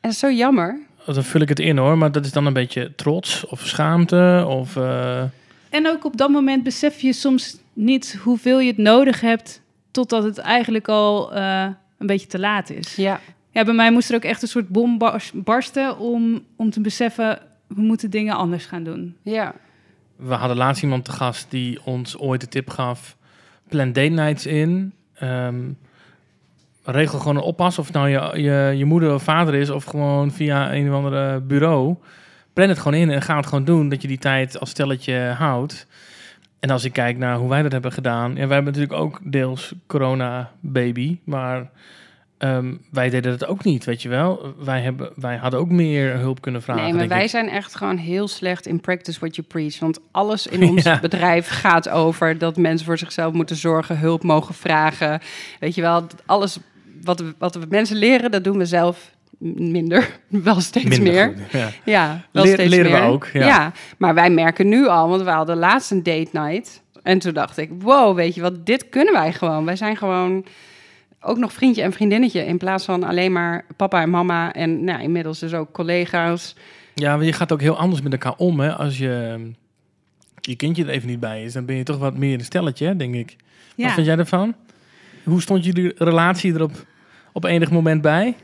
[0.00, 0.78] dat is zo jammer.
[1.06, 4.44] Dan vul ik het in hoor, maar dat is dan een beetje trots of schaamte
[4.48, 4.76] of...
[4.76, 5.22] Uh...
[5.70, 9.62] En ook op dat moment besef je soms niet hoeveel je het nodig hebt...
[9.90, 11.66] totdat het eigenlijk al uh,
[11.98, 12.96] een beetje te laat is.
[12.96, 13.20] Ja.
[13.50, 14.98] Ja, bij mij moest er ook echt een soort bom
[15.32, 17.38] barsten om, om te beseffen...
[17.66, 19.16] we moeten dingen anders gaan doen.
[19.22, 19.54] Ja.
[20.18, 23.16] We hadden laatst iemand te gast die ons ooit de tip gaf:
[23.68, 24.92] plan date nights in.
[25.22, 25.78] Um,
[26.84, 30.30] regel gewoon een oppas, of nou je, je, je moeder of vader is, of gewoon
[30.30, 31.96] via een of andere bureau.
[32.52, 35.34] Plan het gewoon in en ga het gewoon doen, dat je die tijd als stelletje
[35.36, 35.86] houdt.
[36.60, 38.30] En als ik kijk naar hoe wij dat hebben gedaan.
[38.30, 41.18] Ja, wij hebben natuurlijk ook deels corona-baby.
[41.24, 41.70] Maar
[42.38, 44.54] ehm, wij deden het ook niet, weet je wel.
[44.58, 46.82] Wij, hebben, wij hadden ook meer hulp kunnen vragen.
[46.82, 47.30] Nee, maar wij ik.
[47.30, 49.78] zijn echt gewoon heel slecht in practice what you preach.
[49.78, 50.98] Want alles in ons Ja.
[51.00, 55.20] bedrijf gaat over dat mensen voor zichzelf moeten zorgen, hulp mogen vragen.
[55.60, 56.58] Weet je wel, alles
[57.02, 59.10] wat we, wat we mensen leren, dat doen we zelf
[59.56, 60.08] minder.
[60.28, 61.26] Wel steeds Minder meer.
[61.26, 61.68] goed, ja.
[61.84, 63.06] Ja, wel Leer- steeds leren we meer.
[63.08, 63.72] ook, ja.
[63.98, 66.82] maar wij merken nu al, want we hadden laatst een date night.
[67.02, 69.64] En toen dacht ik, wow, weet je wat, dit kunnen wij gewoon.
[69.64, 70.44] Wij zijn gewoon
[71.20, 72.46] ook nog vriendje en vriendinnetje...
[72.46, 74.52] in plaats van alleen maar papa en mama...
[74.52, 76.54] en nou, inmiddels dus ook collega's.
[76.94, 78.72] Ja, maar je gaat ook heel anders met elkaar om, hè.
[78.72, 79.38] Als je,
[80.40, 82.86] je kindje er even niet bij is, dan ben je toch wat meer een stelletje,
[82.86, 83.36] hè, denk ik.
[83.76, 84.54] Wat vind jij ervan?
[85.24, 86.86] Hoe stond jullie relatie er op,
[87.32, 88.36] op enig moment bij?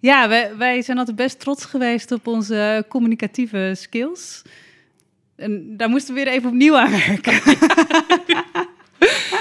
[0.00, 4.42] Ja, wij, wij zijn altijd best trots geweest op onze communicatieve skills.
[5.36, 7.32] En daar moesten we weer even opnieuw aan werken.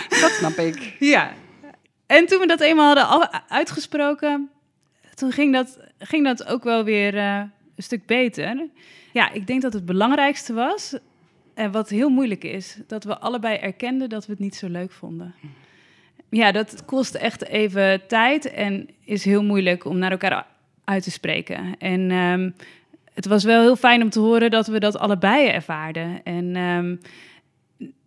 [0.21, 0.95] Dat snap ik.
[0.99, 1.33] ja.
[2.07, 4.49] En toen we dat eenmaal hadden uitgesproken,
[5.13, 7.41] toen ging dat, ging dat ook wel weer eh,
[7.75, 8.67] een stuk beter.
[9.13, 10.97] Ja, ik denk dat het belangrijkste was,
[11.53, 14.91] en wat heel moeilijk is, dat we allebei erkenden dat we het niet zo leuk
[14.91, 15.33] vonden.
[16.29, 20.45] Ja, dat kost echt even tijd en is heel moeilijk om naar elkaar
[20.83, 21.77] uit te spreken.
[21.77, 22.49] En ehm,
[23.13, 26.23] het was wel heel fijn om te horen dat we dat allebei ervaarden.
[26.23, 26.95] En ehm,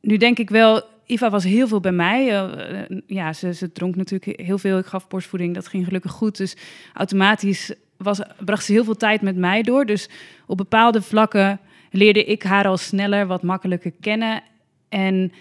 [0.00, 2.28] nu denk ik wel, Iva was heel veel bij mij.
[2.28, 4.78] Eh, eh, ja, ze, ze dronk natuurlijk heel veel.
[4.78, 6.36] Ik gaf borstvoeding, dat ging gelukkig goed.
[6.36, 6.56] Dus
[6.94, 9.86] automatisch was, bracht ze heel veel tijd met mij door.
[9.86, 10.08] Dus
[10.46, 14.42] op bepaalde vlakken leerde ik haar al sneller, wat makkelijker kennen.
[14.88, 15.32] En,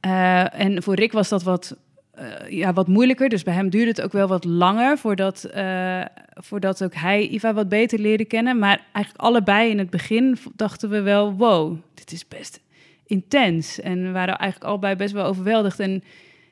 [0.00, 1.76] eh, en voor Rick was dat wat,
[2.48, 3.28] ja, wat moeilijker.
[3.28, 5.50] Dus bij hem duurde het ook wel wat langer voordat,
[6.34, 8.58] voordat ook hij Iva wat beter leerde kennen.
[8.58, 12.60] Maar eigenlijk allebei in het begin dachten we wel, wow, dit is best
[13.12, 13.80] intens.
[13.80, 15.80] En we waren eigenlijk allebei best wel overweldigd.
[15.80, 16.02] En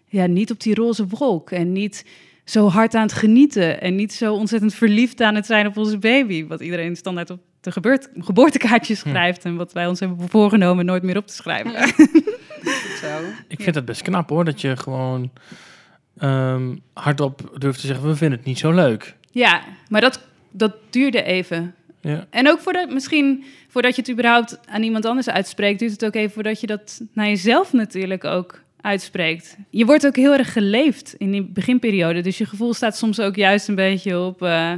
[0.07, 1.51] ja, niet op die roze wolk.
[1.51, 2.05] En niet
[2.45, 3.81] zo hard aan het genieten.
[3.81, 6.47] En niet zo ontzettend verliefd aan het zijn op onze baby.
[6.47, 9.45] Wat iedereen standaard op de gebeurt, geboortekaartjes schrijft.
[9.45, 11.89] En wat wij ons hebben voorgenomen nooit meer op te schrijven.
[13.01, 13.19] Zo.
[13.49, 14.45] Ik vind het best knap, hoor.
[14.45, 15.31] Dat je gewoon
[16.19, 19.17] ehm, hardop durft te zeggen, we vinden het niet zo leuk.
[19.31, 21.75] Ja, maar dat, dat duurde even.
[22.01, 22.27] Ja.
[22.31, 26.15] En ook voordat, misschien voordat je het überhaupt aan iemand anders uitspreekt, duurt het ook
[26.15, 29.57] even voordat je dat naar jezelf natuurlijk ook uitspreekt.
[29.71, 32.21] Je wordt ook heel erg geleefd in die beginperiode.
[32.21, 34.43] Dus je gevoel staat soms ook juist een beetje op.
[34.43, 34.73] eh,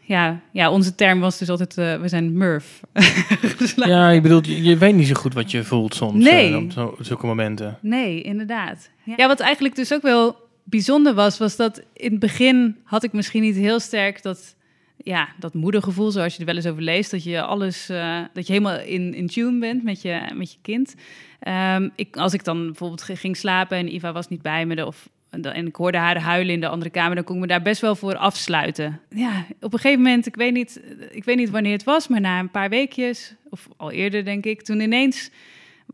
[0.00, 2.80] ja, ja, onze term was dus altijd: eh, we zijn Murph.
[3.76, 6.50] Ja, je bedoelt, je, je weet niet zo goed wat je voelt soms Nee.
[6.50, 7.78] eh, op zo, zulke momenten.
[7.80, 8.90] Nee, inderdaad.
[9.16, 13.12] Ja, wat eigenlijk dus ook wel bijzonder was, was dat in het begin had ik
[13.12, 14.54] misschien niet heel sterk dat,
[15.02, 18.46] ja, dat moedergevoel, zoals je er wel eens over leest, dat je alles, eh, dat
[18.46, 20.94] je helemaal in, in tune bent met je, met je kind.
[21.40, 25.08] Ehm, ik, als ik dan bijvoorbeeld ging slapen en Iva was niet bij me, of,
[25.30, 27.80] en ik hoorde haar huilen in de andere kamer, dan kon ik me daar best
[27.80, 29.00] wel voor afsluiten.
[29.08, 32.20] Ja, op een gegeven moment, ik weet niet, ik weet niet wanneer het was, maar
[32.20, 35.30] na een paar weekjes, of al eerder denk ik, toen ineens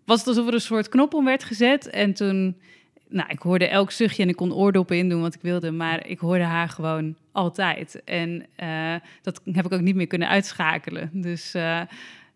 [0.04, 1.90] was het alsof er een soort knop om werd gezet.
[1.90, 2.56] En toen,
[3.08, 6.18] nou, ik hoorde elk zuchtje en ik kon oordoppen indoen wat ik wilde, maar ik
[6.18, 8.03] hoorde haar gewoon altijd.
[8.05, 11.11] En eh, dat heb ik ook niet meer kunnen uitschakelen.
[11.12, 11.62] Dus eh,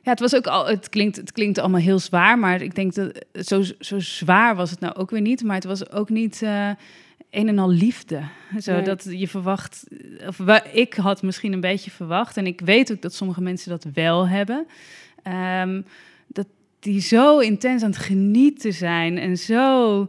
[0.02, 2.94] ja, het was ook al, het klinkt, het klinkt allemaal heel zwaar, maar ik denk
[2.94, 5.42] dat zo, zo zwaar was het nou ook weer niet.
[5.42, 6.70] Maar het was ook niet eh,
[7.30, 8.22] een en al liefde.
[8.60, 8.82] Zo Nee.
[8.82, 9.86] dat je verwacht,
[10.26, 10.38] of
[10.72, 14.28] ik had misschien een beetje verwacht, en ik weet ook dat sommige mensen dat wel
[14.28, 14.66] hebben.
[15.22, 15.82] Ehm,
[16.26, 16.46] dat
[16.78, 20.08] die zo intens aan het genieten zijn en zo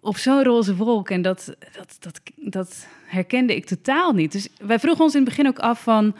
[0.00, 1.10] op zo'n roze wolk.
[1.10, 4.32] En dat, dat, dat, dat herkende ik totaal niet.
[4.32, 6.14] Dus wij vroegen ons in het begin ook af van...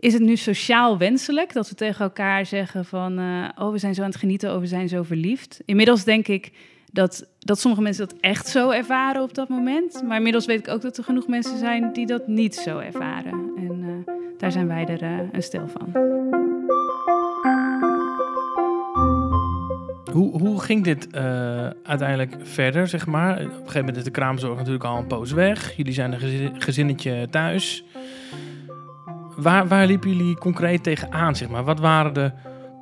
[0.00, 3.18] Is het nu sociaal wenselijk dat we tegen elkaar zeggen van...
[3.18, 5.60] eh, oh, we zijn zo aan het genieten, oh, we zijn zo verliefd.
[5.64, 6.52] Inmiddels denk ik
[6.92, 10.02] dat, dat sommige mensen dat echt zo ervaren op dat moment.
[10.06, 13.52] Maar inmiddels weet ik ook dat er genoeg mensen zijn die dat niet zo ervaren.
[13.56, 16.47] En eh, daar zijn wij er eh, een stel van.
[20.12, 21.22] Hoe, hoe ging dit eh,
[21.82, 23.32] uiteindelijk verder, zeg maar?
[23.34, 25.76] Op een gegeven moment is de kraamzorg natuurlijk al een poos weg.
[25.76, 27.84] Jullie zijn een gezin- gezinnetje thuis.
[29.36, 31.64] Waar, waar liepen jullie concreet tegenaan, zeg maar?
[31.64, 32.32] Wat waren de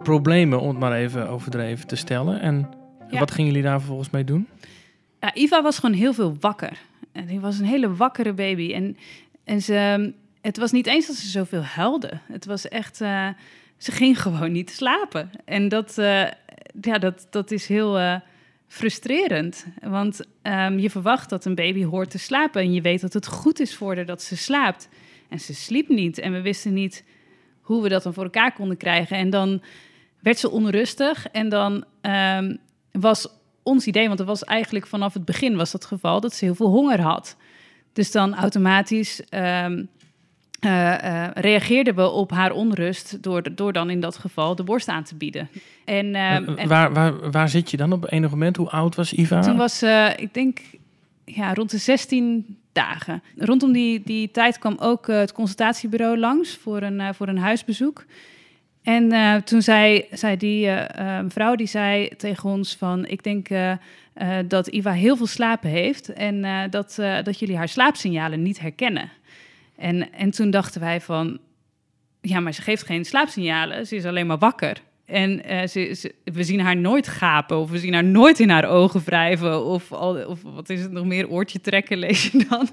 [0.03, 2.41] problemen, om het maar even overdreven te stellen?
[2.41, 2.69] En
[3.11, 3.19] Ja.
[3.19, 4.49] wat gingen jullie daar vervolgens mee doen?
[5.21, 6.73] Ja, Iva was gewoon heel veel wakker.
[7.13, 8.73] En die was een hele wakkere baby.
[8.73, 8.97] En,
[9.45, 12.11] en ze, het was niet eens dat ze zoveel huilde.
[12.33, 13.29] Het was echt, eh,
[13.77, 15.31] ze ging gewoon niet slapen.
[15.45, 16.23] En dat, eh,
[16.81, 18.15] ja, dat, dat is heel eh,
[18.67, 19.67] frustrerend.
[19.81, 22.61] Want ehm, je verwacht dat een baby hoort te slapen.
[22.61, 24.89] En je weet dat het goed is voor haar dat ze slaapt.
[25.29, 26.19] En ze sliep niet.
[26.19, 27.05] En we wisten niet
[27.61, 29.17] hoe we dat dan voor elkaar konden krijgen.
[29.17, 29.63] En dan
[30.21, 31.27] werd ze onrustig.
[31.27, 32.57] En dan ehm,
[32.93, 33.29] was
[33.63, 36.55] ons idee, want het was eigenlijk vanaf het begin was dat geval, dat ze heel
[36.55, 37.37] veel honger had.
[37.93, 39.85] Dus dan automatisch ehm,
[40.61, 44.89] eh, eh, reageerden we op haar onrust door, door dan in dat geval de borst
[44.89, 45.49] aan te bieden.
[45.85, 48.57] En, ehm, Eh, en waar, waar, waar zit je dan op enig moment?
[48.57, 49.41] Hoe oud was Iva?
[49.41, 50.59] toen was ze, ik denk,
[51.25, 53.23] ja, rond de 16 dagen.
[53.37, 58.05] Rondom die, die tijd kwam ook het consultatiebureau langs voor een, voor een huisbezoek.
[58.83, 59.13] En
[59.45, 60.71] toen zei, zei die
[61.23, 63.07] mevrouw, die zei tegen ons van...
[63.07, 63.49] ik denk
[64.47, 66.13] dat Iva heel veel slapen heeft...
[66.13, 69.11] en dat, dat jullie haar slaapsignalen niet herkennen.
[69.77, 71.39] En, en toen dachten wij van...
[72.21, 74.77] ja, maar ze geeft geen slaapsignalen, ze is alleen maar wakker.
[75.05, 78.65] En eh, ze, we zien haar nooit gapen of we zien haar nooit in haar
[78.69, 79.65] ogen wrijven...
[79.65, 82.69] of, of wat is het nog meer, oortje trekken lees je dan.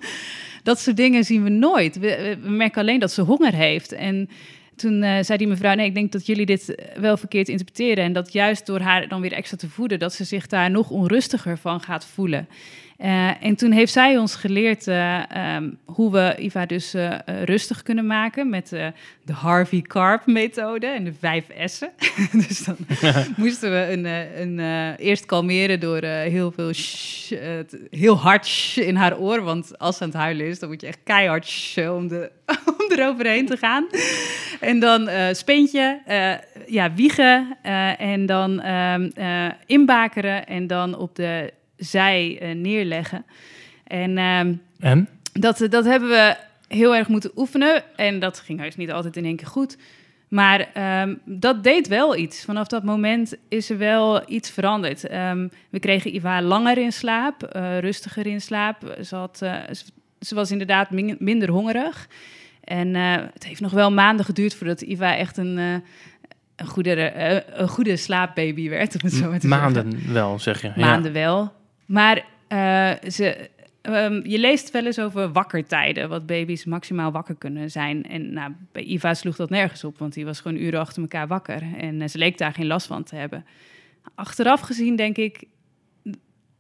[0.64, 2.00] Dat soort dingen zien we nooit.
[2.00, 3.92] We, we- we merken alleen dat ze honger heeft.
[3.92, 4.30] En
[4.76, 8.04] toen eh, zei die mevrouw, nee, ik denk dat jullie dit wel verkeerd interpreteren.
[8.04, 10.90] En dat juist door haar dan weer extra te voeden, dat ze zich daar nog
[10.90, 12.48] onrustiger van gaat voelen.
[12.98, 17.84] Eh, en toen heeft zij ons geleerd eh, ehm, hoe we Iva dus eh, rustig
[17.84, 18.70] kunnen maken met
[19.26, 21.90] de Harvey Karp methode en de vijf S'en.
[22.48, 22.76] dus dan
[23.36, 24.06] moesten we een,
[24.42, 27.32] een, eerst kalmeren door heel veel shh,
[27.90, 29.42] heel hard shh in haar oor.
[29.42, 32.32] Want als ze aan het huilen is, dan moet je echt keihard shh om, de,
[32.78, 33.88] om eroverheen te gaan.
[34.60, 36.02] En dan speentje,
[36.68, 37.58] ja, wiegen
[37.98, 43.26] en dan ehm, eh, inbakeren en dan op de zij eh, neerleggen.
[43.88, 45.08] En ehm, En?
[45.34, 46.36] dat, dat hebben we
[46.68, 47.84] heel erg moeten oefenen.
[47.96, 49.78] En dat ging heus niet altijd in één keer goed.
[50.28, 52.46] Maar ehm, dat deed wel iets.
[52.46, 55.08] Vanaf dat moment is er wel iets veranderd.
[55.08, 58.96] Ehm, we kregen Iva langer in slaap, eh, rustiger in slaap.
[59.04, 59.56] Ze, had, eh,
[60.20, 62.08] ze, was inderdaad min- minder hongerig.
[62.64, 65.74] En eh, het heeft nog wel maanden geduurd voordat Iva echt een, eh,
[66.56, 68.94] een, goede, eh, een goede slaapbaby werd.
[68.94, 69.74] Om het zo maar te zeggen.
[69.74, 70.68] Maanden wel, zeg je.
[70.68, 70.86] Ja.
[70.86, 71.54] Maanden wel.
[71.86, 73.50] Maar eh, ze,
[73.82, 78.04] ehm, je leest wel eens over wakkertijden, wat baby's maximaal wakker kunnen zijn.
[78.04, 81.28] En nou, bij Iva sloeg dat nergens op, want die was gewoon uren achter elkaar
[81.28, 81.62] wakker.
[81.78, 83.46] En eh, ze leek daar geen last van te hebben.
[84.16, 85.44] Achteraf gezien denk ik,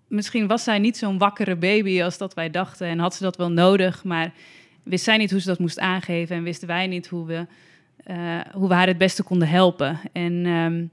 [0.08, 2.88] misschien was zij niet zo'n wakkere baby als dat wij dachten.
[2.88, 4.34] En had ze dat wel nodig, maar
[4.84, 6.36] wist zij niet hoe ze dat moest aangeven.
[6.36, 7.46] En wisten wij niet hoe we,
[8.04, 10.00] eh, hoe we haar het beste konden helpen.
[10.12, 10.86] En ehm,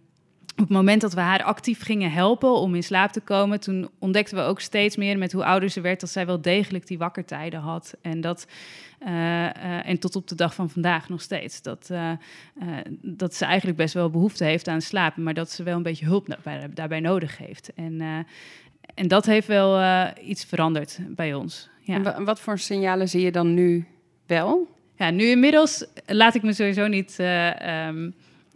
[0.60, 3.88] op het moment dat we haar actief gingen helpen om in slaap te komen, toen
[3.98, 6.98] ontdekten we ook steeds meer met hoe ouder ze werd dat zij wel degelijk die
[6.98, 7.94] wakkertijden had.
[8.02, 8.46] En dat
[8.98, 11.62] eh, eh, en tot op de dag van vandaag nog steeds.
[11.62, 12.12] Dat, eh,
[13.02, 16.06] dat ze eigenlijk best wel behoefte heeft aan slapen, maar dat ze wel een beetje
[16.06, 17.72] hulp daarbij, daarbij nodig heeft.
[17.74, 18.26] En,
[18.94, 19.80] en dat heeft wel
[20.24, 21.68] iets veranderd bij ons.
[21.80, 21.94] Ja.
[21.94, 23.86] En wa- wat voor signalen zie je dan nu
[24.26, 24.68] wel?
[24.96, 27.88] Ja, nu inmiddels laat ik me sowieso niet eh,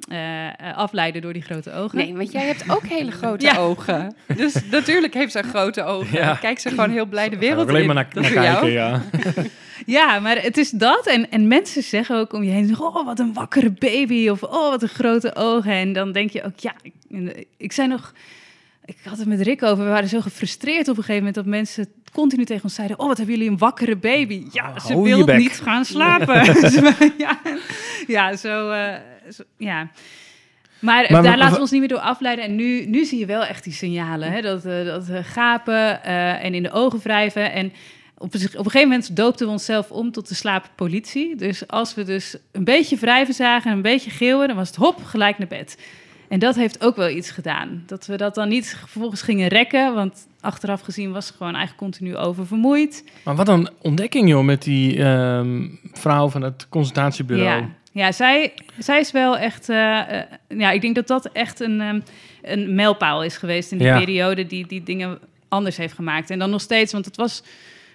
[0.09, 1.99] eh, eh, afleiden door die grote ogen.
[1.99, 3.57] Nee, want jij hebt ook hele grote Ja.
[3.57, 4.14] ogen.
[4.37, 6.19] Dus natuurlijk heeft ze grote ogen.
[6.19, 6.35] Ja.
[6.35, 7.87] Kijk ze gewoon heel blij de wereld alleen in.
[7.95, 8.45] maar naar, jou?
[8.45, 9.03] kijken, ja.
[9.87, 11.07] Ja, maar het is dat.
[11.07, 14.29] En, en mensen zeggen ook om je heen: Oh, wat een wakkere baby.
[14.29, 15.73] Of Oh, wat een grote ogen.
[15.73, 16.93] En dan denk je ook: Ja, ik,
[17.57, 18.12] ik zei nog.
[18.85, 19.85] Ik had het met Rick over.
[19.85, 23.07] We waren zo gefrustreerd op een gegeven moment dat mensen continu tegen ons zeiden: Oh,
[23.07, 24.45] wat hebben jullie een wakkere baby?
[24.53, 26.45] Ja, Oh, ze wil niet gaan slapen.
[27.19, 27.38] ja,
[28.07, 28.71] ja, zo.
[28.71, 28.95] eh,
[29.31, 29.88] zo- ja.
[30.79, 32.45] Maar, Maar daar laten we- ons niet meer door afleiden.
[32.45, 34.33] En nu, nu zie je wel echt die signalen.
[34.33, 34.40] Hè?
[34.40, 37.53] Dat, eh, dat eh, gapen eh, en in de ogen wrijven.
[37.53, 37.73] En
[38.19, 41.37] op, een- op een gegeven moment doopten we onszelf om tot de slaappolitie.
[41.37, 44.47] Dus als we dus een beetje wrijven zagen en een beetje geeuwen...
[44.49, 45.79] dan was het hop, gelijk naar bed.
[46.29, 47.83] En dat heeft ook wel iets gedaan.
[47.87, 49.95] Dat we dat dan niet vervolgens gingen rekken...
[49.95, 53.05] want achteraf gezien was ze gewoon eigenlijk continu oververmoeid.
[53.25, 57.61] Maar wat een ontdekking, joh, met die ehm, vrouw van het consultatiebureau.
[57.61, 59.68] Ja, ja zij, zij is wel echt.
[59.68, 62.00] eh, eh, ja, ik denk dat dat echt een, ehm,
[62.42, 63.98] een mijlpaal is geweest in die Ja.
[63.98, 66.30] periode die die dingen anders heeft gemaakt.
[66.30, 67.42] En dan nog steeds, want het was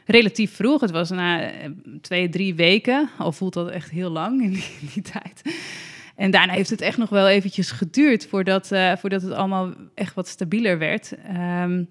[0.05, 0.81] relatief vroeg.
[0.81, 1.69] Het was na eh,
[2.01, 3.09] twee, drie weken.
[3.17, 5.41] Al voelt dat echt heel lang in die, in die tijd.
[6.15, 8.67] En daarna heeft het echt nog wel eventjes geduurd voordat,
[8.99, 11.13] voordat het allemaal echt wat stabieler werd.
[11.27, 11.83] Ehm,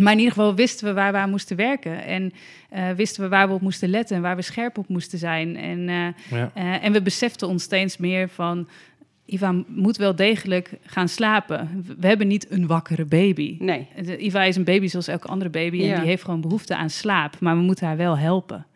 [0.00, 2.04] maar in ieder geval wisten we waar we aan moesten werken.
[2.04, 2.32] En
[2.70, 5.56] eh, wisten we waar we op moesten letten en waar we scherp op moesten zijn.
[5.56, 6.50] En, eh, Ja.
[6.54, 8.68] eh, en we beseften ons steeds meer van...
[9.26, 11.84] Iva moet wel degelijk gaan slapen.
[11.98, 13.56] We hebben niet een wakkere baby.
[13.58, 13.88] Nee.
[14.18, 15.76] Iva is een baby zoals elke andere baby...
[15.76, 15.92] Ja.
[15.94, 17.40] en die heeft gewoon behoefte aan slaap.
[17.40, 18.66] Maar we moeten haar wel helpen.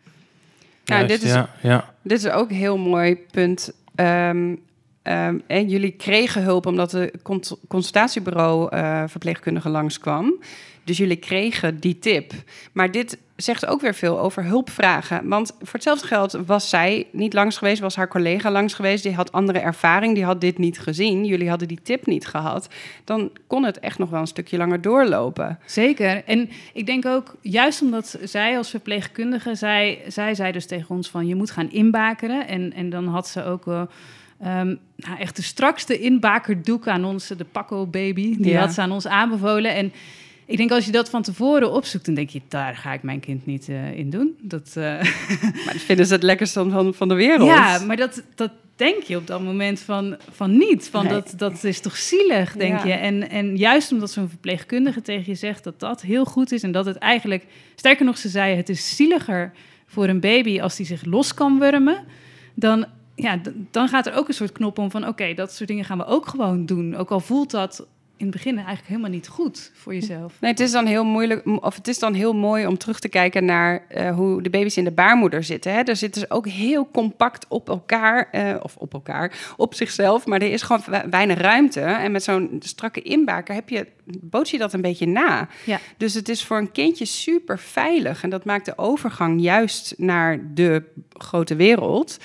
[0.83, 1.93] Ja, Juist, dit is- ja, ja.
[2.01, 3.71] Dit is ook een heel mooi punt.
[3.95, 4.55] Ehm,
[5.01, 10.33] ehm, en jullie kregen hulp omdat de cons- consultatiebureau eh verpleegkundige langskwam.
[10.89, 12.33] Dus jullie kregen die tip.
[12.71, 15.27] Maar dit zegt ook weer veel over hulpvragen.
[15.27, 19.03] Want voor hetzelfde geld was zij niet langs geweest, was haar collega langs geweest.
[19.03, 21.25] Die had andere ervaring, die had dit niet gezien.
[21.25, 22.69] Jullie hadden die tip niet gehad.
[23.03, 25.59] Dan kon het echt nog wel een stukje langer doorlopen.
[25.65, 26.23] Zeker.
[26.25, 31.09] En ik denk ook, juist omdat zij als verpleegkundige, zij, zij zei dus tegen ons
[31.09, 32.47] van je moet gaan inbakeren.
[32.47, 33.67] En, en dan had ze ook.
[33.67, 33.81] Uh,
[34.41, 38.37] Um, nou, echt de strakste inbakerdoek aan ons, de Paco Baby.
[38.37, 39.75] Die had ze aan ons aanbevolen.
[39.75, 39.91] En
[40.49, 43.19] ik denk als je dat van tevoren opzoekt, dan denk je, daar ga ik mijn
[43.19, 44.37] kind niet uh, in doen.
[44.41, 44.83] Dat, uh...
[45.65, 47.47] maar dat vinden ze het lekkerste van, van de wereld.
[47.47, 50.89] Ja, maar dat, dat denk je op dat moment van, van niet.
[50.89, 52.93] Van dat, dat is toch zielig, denk je.
[52.93, 56.71] En, en juist omdat zo'n verpleegkundige tegen je zegt dat dat heel goed is en
[56.71, 59.51] dat het eigenlijk, sterker nog, ze zei, het is zieliger
[59.85, 62.03] voor een baby als die zich los kan wurmen,
[62.53, 62.85] dan
[63.15, 65.97] ja, dan gaat er ook een soort knop om van oké, dat soort dingen gaan
[65.97, 66.95] we ook gewoon doen.
[66.95, 67.87] Ook al voelt dat
[68.19, 70.33] in het begin eigenlijk helemaal niet goed voor jezelf.
[70.39, 73.09] Nee, het is dan heel moeilijk, of het is dan heel mooi om terug te
[73.09, 75.73] kijken naar uh, hoe de baby's in de baarmoeder zitten.
[75.73, 75.83] Hè?
[75.83, 80.25] Daar zitten ze ook heel compact op elkaar, uh, of op elkaar, op zichzelf.
[80.25, 81.81] Maar er is gewoon weinig ruimte.
[81.81, 83.87] En met zo'n strakke inbaker heb je,
[84.21, 85.47] boot je dat een beetje na.
[85.65, 85.79] Ja.
[85.97, 88.23] Dus het is voor een kindje super veilig.
[88.23, 92.17] En dat maakt de overgang juist naar de grote wereld,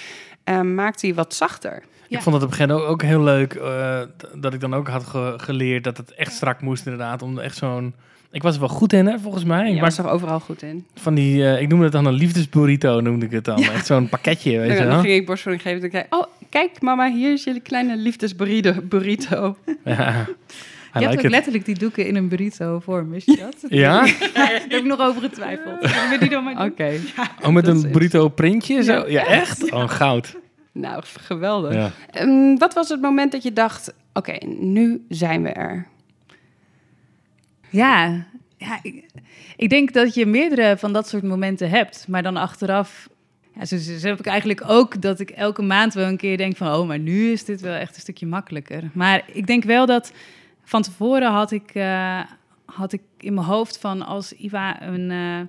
[0.44, 1.82] uh, maakt die wat zachter.
[2.16, 4.00] Ik vond het op een gegeven moment ook, ook heel leuk uh,
[4.34, 7.22] dat ik dan ook had ge geleerd dat het echt strak moest inderdaad.
[7.22, 7.94] Om echt zo'n...
[8.30, 9.68] Ik was er wel goed in, hè, volgens mij.
[9.68, 10.86] Ik ja, was er overal goed in.
[10.94, 13.58] Van die, uh, ik noemde het dan een liefdesburrito, noemde ik het dan.
[13.58, 13.72] Ja.
[13.72, 14.92] Echt zo'n pakketje, weet dan, je wel.
[14.92, 19.56] Dan ging ik borstvoeding geven en zei oh, kijk mama, hier is jullie kleine liefdesburrito.
[19.84, 20.26] Ja.
[20.96, 23.54] I je like hebt ook letterlijk die doeken in een burrito vorm, wist je dat?
[23.82, 24.06] Ja?
[24.34, 25.82] Daar heb ik nog over getwijfeld.
[25.82, 26.62] Oké.
[26.62, 27.00] Okay.
[27.42, 28.82] oh, met een burrito printje?
[28.82, 28.92] Zo?
[28.92, 29.72] Ja, ja echt?
[29.72, 30.36] Oh, goud.
[30.74, 31.74] Nou, geweldig.
[31.74, 31.90] Ja.
[32.22, 35.86] Um, wat was het moment dat je dacht, oké, okay, nu zijn we er?
[37.70, 39.06] Ja, ja ik,
[39.56, 42.08] ik, denk dat je meerdere van dat soort momenten hebt.
[42.08, 43.08] Maar dan achteraf,
[43.54, 46.56] ja, zo, zo, heb ik eigenlijk ook dat ik elke maand wel een keer denk
[46.56, 46.74] van...
[46.74, 48.90] oh, maar nu is dit wel echt een stukje makkelijker.
[48.92, 50.12] Maar ik denk wel dat
[50.64, 52.20] van tevoren had ik, uh,
[52.64, 55.10] had ik in mijn hoofd van als Iva een...
[55.10, 55.40] Uh,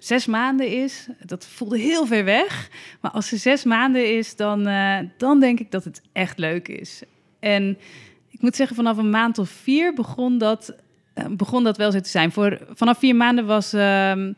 [0.00, 2.70] zes maanden is, dat voelde heel ver weg.
[3.00, 6.68] Maar als ze zes maanden is, dan, uh, dan denk ik dat het echt leuk
[6.68, 7.02] is.
[7.40, 7.78] En
[8.30, 10.74] ik moet zeggen, vanaf een maand of vier begon dat,
[11.14, 12.32] uh, begon dat wel zo te zijn.
[12.32, 14.28] Voor, vanaf vier maanden was, uh,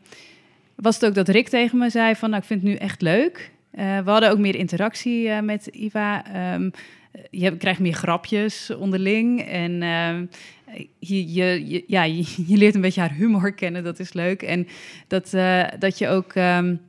[0.75, 2.29] was het ook dat Rick tegen me zei van...
[2.29, 3.51] nou, ik vind het nu echt leuk.
[3.73, 6.23] Uh, we hadden ook meer interactie met Iva.
[6.53, 6.71] Um,
[7.29, 9.41] je krijgt meer grapjes onderling.
[9.41, 10.25] En ehm,
[10.99, 12.03] je, je, ja,
[12.47, 14.41] je, leert een beetje haar humor kennen, dat is leuk.
[14.41, 14.67] En
[15.07, 16.81] dat, uh, dat je ook um,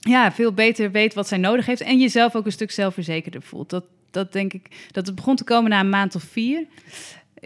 [0.00, 1.80] ja, veel beter weet wat zij nodig heeft.
[1.80, 3.70] En jezelf ook een stuk zelfverzekerder voelt.
[3.70, 6.66] Dat, dat denk ik, dat het begon te komen na een maand of vier.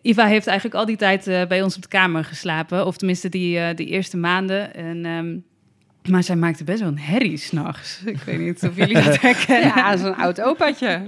[0.03, 2.87] Iva heeft eigenlijk al die tijd uh, bij ons op de kamer geslapen.
[2.87, 4.75] Of tenminste die, die eerste maanden.
[4.75, 5.45] En um,
[6.09, 8.01] maar zij maakte best wel een herrie s'nachts.
[8.05, 9.73] Ik weet niet of jullie dat herkennen.
[9.77, 11.03] Ja, zo'n oud opaatje.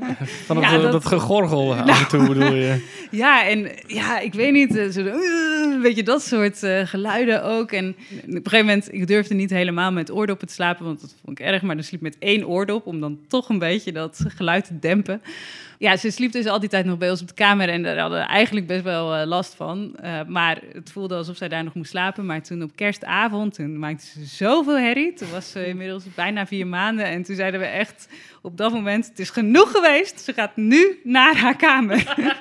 [0.44, 0.92] Van dat, ja, dat...
[0.92, 2.76] dat gegorgel nou, af en toe bedoel je?
[3.10, 4.92] Ja, en ja, ik weet niet.
[4.92, 7.72] Zo, uh, weet je, dat soort uh, geluiden ook.
[7.72, 11.14] En op een gegeven moment, ik durfde niet helemaal met oordoppen te slapen, want dat
[11.24, 11.62] vond ik erg.
[11.62, 15.22] Maar dan sliep met één oordop om dan toch een beetje dat geluid te dempen.
[15.78, 17.98] Ja, ze sliep dus al die tijd nog bij ons op de kamer en daar
[17.98, 19.96] hadden we eigenlijk best wel uh, last van.
[20.04, 22.26] Uh, maar het voelde alsof zij daar nog moest slapen.
[22.26, 25.12] Maar toen op kerstavond, toen maakte ze zoveel herrie.
[25.12, 28.08] Toen was ze inmiddels bijna vier maanden en toen zeiden we echt
[28.42, 30.20] op dat moment, het is genoeg geweest.
[30.20, 32.14] Ze gaat nu naar haar kamer.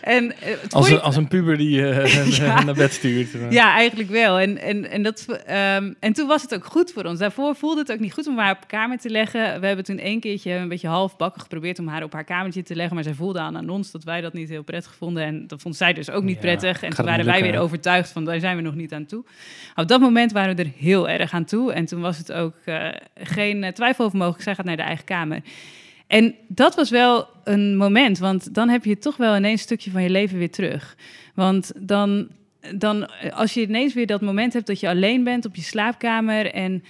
[0.00, 0.32] en, uh,
[0.70, 1.70] als, een, als een puber die
[2.40, 2.62] ja.
[2.62, 3.28] naar bed stuurt.
[3.50, 4.38] Ja, eigenlijk wel.
[4.38, 7.18] En, en, en, dat, um, en toen was het ook goed voor ons.
[7.18, 9.60] Daarvoor voelde het ook niet goed om haar op kamer te leggen.
[9.60, 12.74] We hebben toen één keertje een beetje halfbakken geprobeerd om haar op haar kamertje te
[12.74, 12.94] leggen.
[12.94, 15.22] Maar zij voelde aan aan ons dat wij dat niet heel prettig vonden.
[15.22, 16.82] En dat vond zij dus ook niet ja, prettig.
[16.82, 19.24] En toen waren wij weer overtuigd van daar zijn we nog niet aan toe.
[19.74, 21.72] Op dat moment waren we er heel erg aan toe.
[21.72, 24.42] En toen was het ook uh, geen uh, twijfel over mogelijk.
[24.42, 25.42] Zij gaat naar de eigen kamer.
[26.06, 29.90] En dat was wel een moment, want dan heb je toch wel ineens een stukje
[29.90, 30.96] van je leven weer terug.
[31.34, 32.28] Want dan,
[32.74, 36.52] dan als je ineens weer dat moment hebt dat je alleen bent op je slaapkamer
[36.52, 36.82] en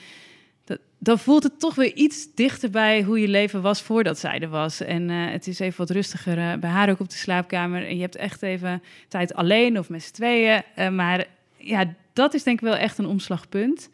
[1.05, 4.49] dan voelt het toch weer iets dichter bij hoe je leven was voordat zij er
[4.49, 4.81] was.
[4.81, 7.87] En uh, het is even wat rustiger uh, bij haar ook op de slaapkamer.
[7.87, 10.63] En je hebt echt even tijd alleen of met z'n tweeën.
[10.79, 13.91] Uh, maar ja, dat is denk ik wel echt een omslagpunt.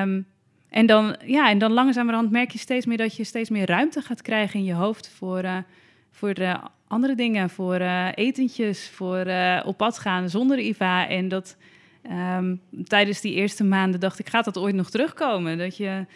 [0.00, 0.26] Um,
[0.70, 4.00] en dan, ja, en dan langzamerhand merk je steeds meer dat je steeds meer ruimte
[4.00, 5.64] gaat krijgen in je hoofd voor,
[6.10, 7.50] voor andere dingen.
[7.50, 7.80] Voor
[8.14, 9.26] etentjes, voor
[9.64, 11.08] op pad gaan zonder Iva.
[11.08, 11.56] En dat
[12.10, 15.58] Um, tijdens die eerste maanden dacht ik, gaat dat ooit nog terugkomen?
[15.58, 16.06] Dat je,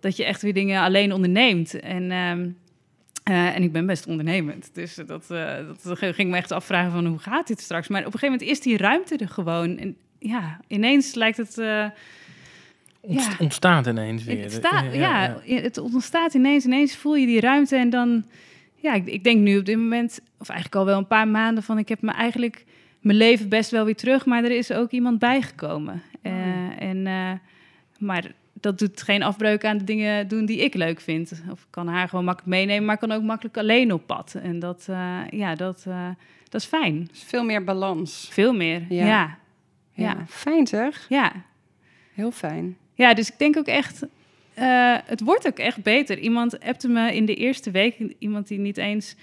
[0.00, 1.80] dat je echt weer dingen alleen onderneemt.
[1.80, 4.74] En, uh, en ik ben best ondernemend.
[4.74, 7.88] Dus dat, dat ging me echt afvragen van hoe gaat dit straks?
[7.88, 9.78] Maar op een gegeven moment is die ruimte er gewoon.
[9.78, 11.62] En ja, ineens lijkt het...
[13.08, 13.28] Ja.
[13.38, 14.42] ontstaat ineens weer.
[14.42, 16.64] Het, sta- ja, het ontstaat ineens.
[16.64, 18.24] Ineens voel je die ruimte en dan...
[18.76, 21.62] Ja, ik, ik denk nu op dit moment, of eigenlijk al wel een paar maanden...
[21.62, 22.64] van ik heb me eigenlijk
[23.00, 24.26] mijn leven best wel weer terug...
[24.26, 26.02] maar er is ook iemand bijgekomen.
[26.22, 27.32] Eh, en, eh,
[27.98, 31.32] maar dat doet geen afbreuk aan de dingen doen die ik leuk vind.
[31.50, 32.84] Of ik kan haar gewoon makkelijk meenemen...
[32.84, 34.34] maar ik kan ook makkelijk alleen op pad.
[34.42, 36.08] En dat, eh, ja, dat, eh,
[36.48, 37.08] dat is fijn.
[37.10, 38.28] Dus veel meer balans.
[38.32, 39.06] Veel meer, Ja.
[39.06, 39.38] ja.
[39.92, 40.04] Ja.
[40.04, 40.24] Ja.
[40.28, 41.06] Fijn zeg.
[41.08, 41.32] ja.
[42.14, 42.76] Heel fijn.
[43.00, 44.06] Ja, dus ik denk ook echt,
[44.54, 46.18] eh, het wordt ook echt beter.
[46.18, 49.16] Iemand appte me in de eerste week, iemand die niet eens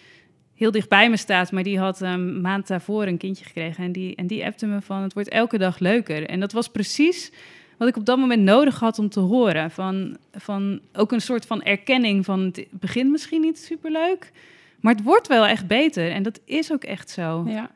[0.55, 3.83] heel dicht bij me staat, maar die had een maand daarvoor een kindje gekregen.
[3.83, 6.25] En die, en die appte me van, het wordt elke dag leuker.
[6.25, 7.31] En dat was precies
[7.77, 9.71] wat ik op dat moment nodig had om te horen.
[9.71, 14.31] Van, van ook een soort van erkenning van, het begint misschien niet superleuk,
[14.79, 16.11] maar het wordt wel echt beter.
[16.11, 17.43] En dat is ook echt zo.
[17.47, 17.69] Ja.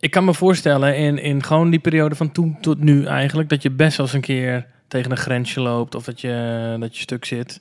[0.00, 3.62] Ik kan me voorstellen, in, in gewoon die periode van toen tot nu eigenlijk, dat
[3.62, 7.02] je best wel eens een keer tegen een grensje loopt of dat je, dat je
[7.02, 7.60] stuk zit.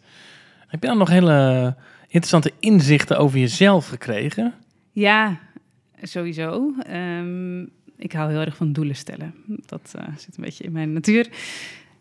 [0.68, 1.76] Heb je dan nog hele
[2.08, 4.54] interessante inzichten over jezelf gekregen?
[4.92, 5.40] Ja,
[6.02, 6.74] sowieso.
[6.86, 7.62] Ehm,
[7.98, 9.34] ik hou heel erg van doelen stellen.
[9.46, 11.28] Dat eh, zit een beetje in mijn natuur.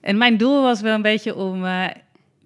[0.01, 1.87] En mijn doel was wel een beetje om eh,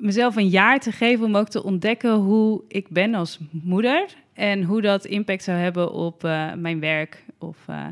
[0.01, 4.63] mezelf een jaar te geven om ook te ontdekken hoe ik ben als moeder en
[4.63, 7.87] hoe dat impact zou hebben op eh, mijn werk of eh,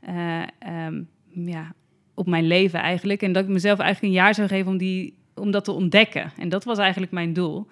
[0.00, 1.74] eh, ehm, ja,
[2.14, 3.22] op mijn leven eigenlijk.
[3.22, 6.32] En dat ik mezelf eigenlijk een jaar zou geven om, die, om dat te ontdekken.
[6.38, 7.66] En dat was eigenlijk mijn doel.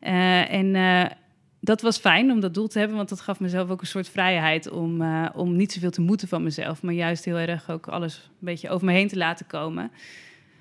[0.00, 1.04] Eh, en eh,
[1.60, 4.08] dat was fijn om dat doel te hebben, want dat gaf mezelf ook een soort
[4.08, 7.88] vrijheid om, eh, om niet zoveel te moeten van mezelf, maar juist heel erg ook
[7.88, 9.90] alles een beetje over me heen te laten komen.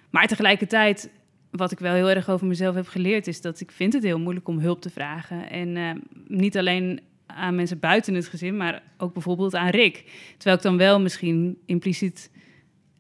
[0.09, 1.09] Maar tegelijkertijd,
[1.51, 4.19] wat ik wel heel erg over mezelf heb geleerd, is dat ik vind het heel
[4.19, 5.49] moeilijk om hulp te vragen.
[5.49, 10.03] En niet alleen aan mensen buiten het gezin, maar ook bijvoorbeeld aan Rick.
[10.33, 12.31] Terwijl ik dan wel misschien impliciet,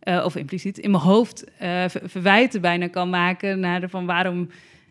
[0.01, 4.49] eh, of impliciet, in mijn hoofd ver- verwijten bijna kan maken naar de van waarom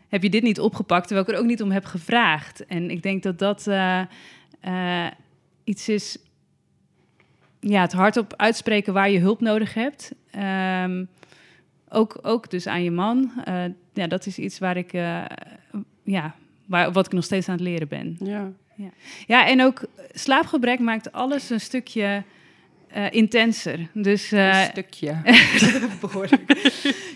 [0.08, 2.66] heb je dit niet opgepakt, terwijl ik er ook niet om heb gevraagd.
[2.66, 5.06] En ik denk dat dat eh,
[5.64, 6.18] iets is,
[7.60, 10.12] ja, het hardop uitspreken waar je hulp nodig hebt.
[10.30, 11.04] Ehm,
[11.88, 13.30] ook, ook dus aan je man.
[13.92, 14.92] Ja, dat is iets waar ik,
[16.02, 16.34] ja,
[16.66, 18.16] waar, wat ik nog steeds aan het leren ben.
[18.18, 18.52] Ja.
[19.26, 22.22] Ja, en ook slaapgebrek maakt alles een stukje
[22.92, 23.88] eh, intenser.
[23.92, 25.16] Dus eh, een stukje.
[26.00, 26.42] behoorlijk.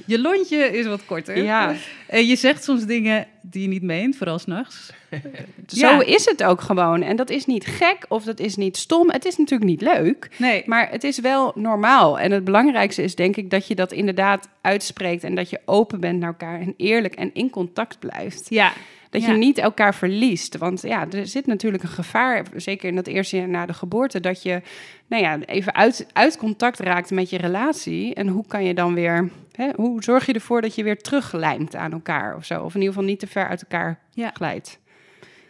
[0.06, 1.42] je lontje is wat korter.
[1.42, 1.74] Ja,
[2.06, 4.92] En je zegt soms dingen die je niet meent, vooral s'nachts.
[5.66, 6.00] zo Ja.
[6.04, 7.02] is het ook gewoon.
[7.02, 9.10] En dat is niet gek of dat is niet stom.
[9.10, 10.28] Het is natuurlijk niet leuk.
[10.36, 12.18] Nee, Maar het is wel normaal.
[12.18, 15.24] En het belangrijkste is denk ik dat je dat inderdaad uitspreekt.
[15.24, 18.46] En dat je open bent naar elkaar en eerlijk en in contact blijft.
[18.48, 18.72] ja.
[19.14, 19.30] Dat Ja.
[19.32, 20.56] je niet elkaar verliest.
[20.58, 24.20] Want ja, er zit natuurlijk een gevaar, zeker in dat eerste jaar na de geboorte,
[24.20, 24.62] dat je
[25.06, 28.14] nou ja, even uit, uit contact raakt met je relatie.
[28.14, 31.74] En hoe kan je dan weer, hè, hoe zorg je ervoor dat je weer teruglijmt
[31.76, 32.54] aan elkaar of zo?
[32.62, 34.30] Of in ieder geval niet te ver uit elkaar Ja.
[34.34, 34.78] glijdt.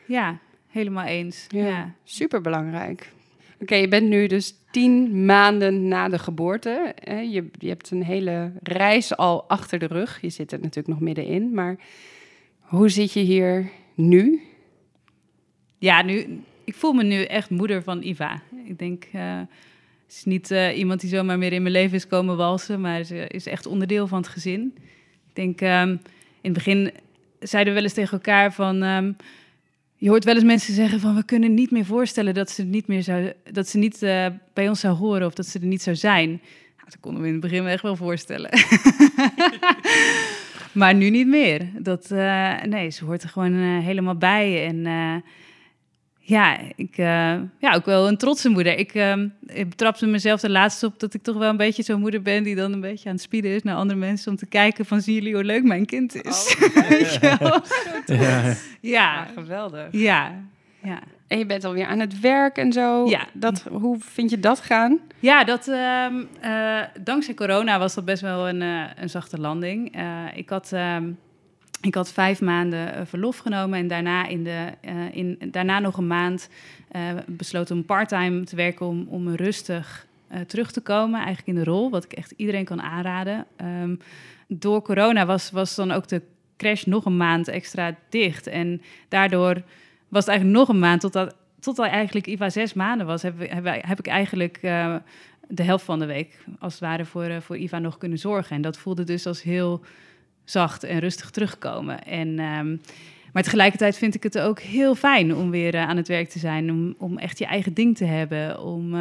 [0.07, 0.39] ja,
[0.71, 1.47] helemaal eens.
[1.49, 1.91] Ja, Ja.
[2.05, 3.13] super belangrijk.
[3.61, 6.95] Oké, je bent nu dus tien maanden na de geboorte.
[7.07, 10.19] Je, je hebt een hele reis al achter de rug.
[10.21, 11.55] Je zit er natuurlijk nog middenin.
[11.55, 11.77] Maar
[12.65, 14.43] hoe zit je hier nu?
[15.79, 18.43] Ja, nu, ik voel me nu echt moeder van Iva.
[18.65, 19.05] Ik denk,
[20.07, 23.05] het is niet eh, iemand die zomaar meer in mijn leven is komen walsen, maar
[23.05, 24.73] ze is echt onderdeel van het gezin.
[25.29, 25.99] Ik denk, ehm, in
[26.41, 26.93] het begin
[27.39, 29.13] zeiden we wel eens tegen elkaar van, ehm,
[29.97, 32.87] je hoort wel eens mensen zeggen van, we kunnen niet meer voorstellen dat ze niet
[32.87, 35.83] meer zou, dat ze niet eh, bij ons zou horen of dat ze er niet
[35.83, 36.29] zou zijn.
[36.29, 38.51] Nou, dat konden we in het begin echt wel voorstellen.
[40.75, 41.69] maar nu niet meer.
[41.79, 44.67] Dat, eh, nee, ze hoort er gewoon eh, helemaal bij.
[44.67, 45.31] En eh,
[46.27, 48.79] ja, ik, eh, ja, ook wel een trotse moeder.
[48.79, 49.17] Ik, eh,
[49.47, 52.43] ik betrapte mezelf er laatst op dat ik toch wel een beetje zo'n moeder ben...
[52.43, 54.31] die dan een beetje aan het spieden is naar andere mensen...
[54.31, 56.57] om te kijken van, zien jullie hoe leuk mijn kind is?
[57.21, 57.63] Je wel?
[58.19, 58.55] Ja.
[58.81, 59.89] Ja, geweldig.
[59.91, 60.45] ja,
[60.83, 61.03] ja.
[61.35, 63.09] En je bent alweer aan het werk en zo.
[63.09, 63.27] Ja.
[63.33, 64.99] Dat, hoe vind je dat gaan?
[65.19, 69.95] Ja, dat, ehm, eh, dankzij corona was dat best wel een, eh, een zachte landing.
[69.95, 70.05] Eh,
[70.35, 71.11] ik, had, ehm,
[71.81, 74.73] ik had vijf maanden verlof genomen en daarna, in de,
[75.13, 76.49] in, daarna nog een maand
[77.27, 80.07] besloten om parttime te werken om, om rustig
[80.47, 83.47] terug te komen, eigenlijk in de rol, wat ik echt iedereen kan aanraden.
[83.57, 83.95] Ehm,
[84.49, 86.23] door corona was, was dan ook de
[86.57, 89.63] crash nog een maand extra dicht en daardoor
[90.09, 93.65] was het eigenlijk nog een maand totdat, totdat eigenlijk IVA zes maanden was, heb, heb,
[93.65, 94.95] heb ik eigenlijk eh,
[95.49, 98.57] de helft van de week als het ware voor, eh, voor IVA nog kunnen zorgen.
[98.57, 99.81] En dat voelde dus als heel
[100.45, 102.05] zacht en rustig terugkomen.
[102.05, 102.77] En, ehm,
[103.33, 106.39] maar tegelijkertijd vind ik het ook heel fijn om weer eh, aan het werk te
[106.39, 108.63] zijn, om, om echt je eigen ding te hebben.
[108.63, 108.97] Om,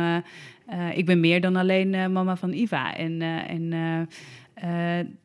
[0.93, 2.95] ik ben meer dan alleen mama van Iva.
[2.95, 3.73] En, en
[4.53, 4.69] eh,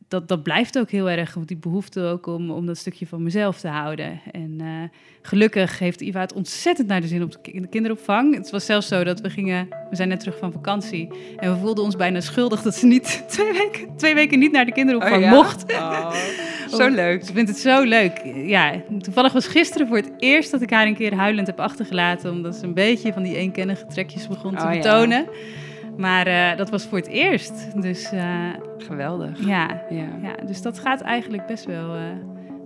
[0.07, 3.59] dat, dat blijft ook heel erg, die behoefte ook om, om dat stukje van mezelf
[3.59, 4.21] te houden.
[4.31, 4.67] En uh,
[5.21, 8.35] gelukkig heeft Iva het ontzettend naar de zin op de kinderopvang.
[8.35, 11.59] Het was zelfs zo dat we gingen, we zijn net terug van vakantie en we
[11.59, 15.15] voelden ons bijna schuldig dat ze niet twee weken, twee weken niet naar de kinderopvang
[15.15, 15.31] oh, ja?
[15.31, 15.73] mocht.
[15.73, 16.13] Oh,
[16.79, 17.21] zo leuk.
[17.21, 18.21] Ik vind het zo leuk.
[18.45, 22.31] Ja, toevallig was gisteren voor het eerst dat ik haar een keer huilend heb achtergelaten,
[22.31, 25.25] omdat ze een beetje van die eenkennige trekjes begon te Oh, ja.
[25.99, 27.81] Maar eh, dat was voor het eerst.
[27.81, 28.23] Dus eh,
[28.77, 29.45] Geweldig.
[29.45, 30.05] ja, Ja.
[30.21, 32.01] ja, dus dat gaat eigenlijk best wel, eh,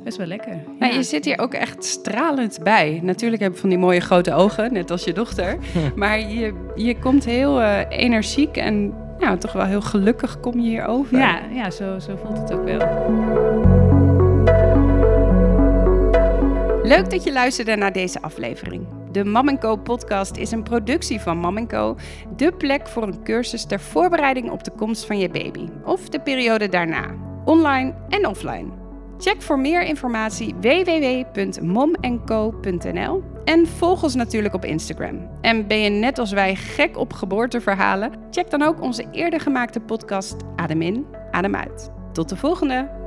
[0.03, 0.55] best wel lekker.
[0.79, 0.97] Nou, Ja.
[0.97, 2.99] je zit hier ook echt stralend bij.
[3.03, 5.57] Natuurlijk heb je van die mooie grote ogen, net als je dochter.
[5.95, 10.67] maar je, je komt heel eh, energiek en nou, toch wel heel gelukkig kom je
[10.69, 11.17] hier over.
[11.17, 12.79] Ja, ja zo, zo voelt het ook wel.
[16.83, 18.85] Leuk dat je luisterde naar deze aflevering.
[19.13, 21.95] De Mam Co podcast is een productie van Mam Co,
[22.35, 26.19] de plek voor een cursus ter voorbereiding op de komst van je baby of de
[26.19, 28.67] periode daarna, online en offline.
[29.17, 31.63] Check voor meer informatie www.momco.nl
[33.43, 35.29] en volg ons natuurlijk op Instagram.
[35.41, 38.11] En ben je net als wij gek op geboorteverhalen?
[38.31, 41.91] Check dan ook onze eerder gemaakte podcast Adem in, Adem uit.
[42.11, 43.02] Tot de volgende!